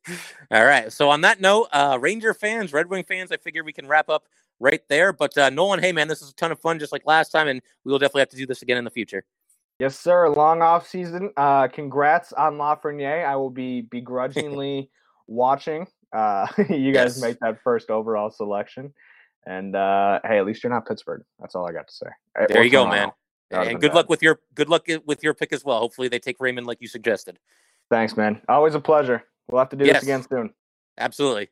All 0.50 0.64
right. 0.64 0.90
So 0.92 1.10
on 1.10 1.20
that 1.22 1.40
note, 1.40 1.68
uh, 1.72 1.98
Ranger 2.00 2.32
fans, 2.34 2.72
Red 2.72 2.88
Wing 2.88 3.04
fans, 3.04 3.30
I 3.30 3.36
figure 3.36 3.62
we 3.62 3.72
can 3.72 3.86
wrap 3.86 4.08
up 4.08 4.24
right 4.60 4.80
there. 4.88 5.12
But 5.12 5.36
uh, 5.36 5.50
Nolan, 5.50 5.80
hey 5.80 5.92
man, 5.92 6.08
this 6.08 6.22
is 6.22 6.30
a 6.30 6.34
ton 6.34 6.50
of 6.50 6.58
fun, 6.60 6.78
just 6.78 6.90
like 6.92 7.02
last 7.06 7.30
time, 7.30 7.48
and 7.48 7.60
we 7.84 7.92
will 7.92 7.98
definitely 7.98 8.20
have 8.22 8.30
to 8.30 8.36
do 8.36 8.46
this 8.46 8.62
again 8.62 8.78
in 8.78 8.84
the 8.84 8.90
future. 8.90 9.24
Yes, 9.78 9.98
sir. 9.98 10.28
Long 10.28 10.62
off 10.62 10.88
season. 10.88 11.30
Uh, 11.36 11.68
congrats 11.68 12.32
on 12.32 12.54
Lafreniere. 12.54 13.24
I 13.24 13.36
will 13.36 13.50
be 13.50 13.82
begrudgingly 13.90 14.90
watching. 15.26 15.86
Uh, 16.12 16.46
you 16.70 16.92
guys 16.92 17.16
Yes. 17.16 17.20
make 17.20 17.38
that 17.40 17.62
first 17.62 17.90
overall 17.90 18.30
selection, 18.30 18.92
and 19.46 19.76
uh, 19.76 20.20
hey, 20.24 20.38
at 20.38 20.46
least 20.46 20.64
you're 20.64 20.72
not 20.72 20.86
Pittsburgh. 20.88 21.22
That's 21.38 21.54
all 21.54 21.68
I 21.68 21.72
got 21.72 21.88
to 21.88 21.94
say. 21.94 22.06
There 22.48 22.60
or 22.60 22.64
you 22.64 22.70
go, 22.70 22.86
man. 22.88 23.12
And 23.50 23.80
good 23.80 23.94
luck 23.94 24.08
with 24.08 24.22
your 24.22 24.40
good 24.54 24.68
luck 24.68 24.86
with 25.06 25.22
your 25.22 25.34
pick 25.34 25.52
as 25.52 25.64
well. 25.64 25.78
Hopefully 25.78 26.08
they 26.08 26.18
take 26.18 26.36
Raymond 26.40 26.66
like 26.66 26.78
you 26.80 26.88
suggested. 26.88 27.38
Thanks, 27.90 28.16
man. 28.16 28.40
Always 28.48 28.74
a 28.74 28.80
pleasure. 28.80 29.24
We'll 29.48 29.60
have 29.60 29.70
to 29.70 29.76
do 29.76 29.86
Yes. 29.86 29.96
this 29.96 30.02
again 30.04 30.22
soon. 30.28 30.50
Absolutely. 30.98 31.48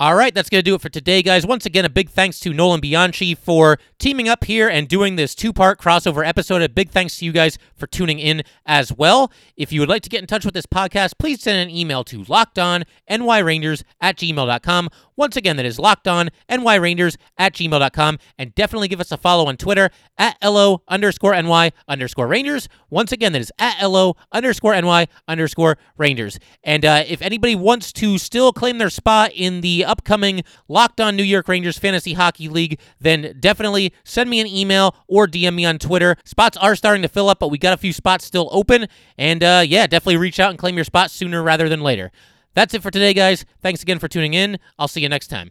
All 0.00 0.14
right, 0.14 0.34
that's 0.34 0.48
going 0.48 0.60
to 0.60 0.64
do 0.64 0.74
it 0.74 0.80
for 0.80 0.88
today, 0.88 1.20
guys. 1.20 1.46
Once 1.46 1.66
again, 1.66 1.84
a 1.84 1.90
big 1.90 2.08
thanks 2.08 2.40
to 2.40 2.54
Nolan 2.54 2.80
Bianchi 2.80 3.34
for 3.34 3.78
teaming 3.98 4.30
up 4.30 4.44
here 4.44 4.66
and 4.66 4.88
doing 4.88 5.16
this 5.16 5.34
two 5.34 5.52
part 5.52 5.78
crossover 5.78 6.26
episode. 6.26 6.62
A 6.62 6.70
big 6.70 6.88
thanks 6.88 7.18
to 7.18 7.26
you 7.26 7.32
guys 7.32 7.58
for 7.76 7.86
tuning 7.86 8.18
in 8.18 8.42
as 8.64 8.90
well. 8.90 9.30
If 9.58 9.72
you 9.72 9.80
would 9.80 9.90
like 9.90 10.00
to 10.04 10.08
get 10.08 10.22
in 10.22 10.26
touch 10.26 10.46
with 10.46 10.54
this 10.54 10.64
podcast, 10.64 11.18
please 11.18 11.42
send 11.42 11.58
an 11.58 11.68
email 11.68 12.02
to 12.04 12.24
lockedonnyrangers 12.24 13.82
at 14.00 14.16
gmail.com. 14.16 14.88
Once 15.16 15.36
again, 15.36 15.56
that 15.56 15.66
is 15.66 15.76
lockedonnyrangers 15.76 17.18
at 17.36 17.52
gmail.com. 17.52 18.18
And 18.38 18.54
definitely 18.54 18.88
give 18.88 19.02
us 19.02 19.12
a 19.12 19.18
follow 19.18 19.48
on 19.48 19.58
Twitter 19.58 19.90
at 20.16 20.38
LO 20.42 20.80
underscore 20.88 21.34
NY 21.34 21.72
underscore 21.88 22.26
Rangers. 22.26 22.70
Once 22.88 23.12
again, 23.12 23.32
that 23.32 23.42
is 23.42 23.52
at 23.58 23.86
LO 23.86 24.16
underscore 24.32 24.80
NY 24.80 25.08
underscore 25.28 25.76
Rangers. 25.98 26.38
And 26.64 26.86
uh, 26.86 27.04
if 27.06 27.20
anybody 27.20 27.54
wants 27.54 27.92
to 27.92 28.16
still 28.16 28.54
claim 28.54 28.78
their 28.78 28.88
spot 28.88 29.32
in 29.34 29.60
the 29.60 29.84
upcoming 29.90 30.42
Locked 30.68 31.00
On 31.00 31.16
New 31.16 31.22
York 31.22 31.48
Rangers 31.48 31.78
Fantasy 31.78 32.14
Hockey 32.14 32.48
League, 32.48 32.78
then 33.00 33.36
definitely 33.40 33.92
send 34.04 34.30
me 34.30 34.40
an 34.40 34.46
email 34.46 34.94
or 35.08 35.26
DM 35.26 35.54
me 35.54 35.64
on 35.64 35.78
Twitter. 35.78 36.16
Spots 36.24 36.56
are 36.56 36.76
starting 36.76 37.02
to 37.02 37.08
fill 37.08 37.28
up, 37.28 37.38
but 37.40 37.48
we 37.48 37.58
got 37.58 37.72
a 37.72 37.76
few 37.76 37.92
spots 37.92 38.24
still 38.24 38.48
open. 38.52 38.86
And 39.18 39.42
uh, 39.42 39.62
yeah, 39.66 39.86
definitely 39.86 40.16
reach 40.16 40.40
out 40.40 40.50
and 40.50 40.58
claim 40.58 40.76
your 40.76 40.84
spot 40.84 41.10
sooner 41.10 41.42
rather 41.42 41.68
than 41.68 41.80
later. 41.80 42.10
That's 42.54 42.74
it 42.74 42.82
for 42.82 42.90
today, 42.90 43.14
guys. 43.14 43.44
Thanks 43.62 43.82
again 43.82 43.98
for 43.98 44.08
tuning 44.08 44.34
in. 44.34 44.58
I'll 44.78 44.88
see 44.88 45.00
you 45.00 45.08
next 45.08 45.28
time. 45.28 45.50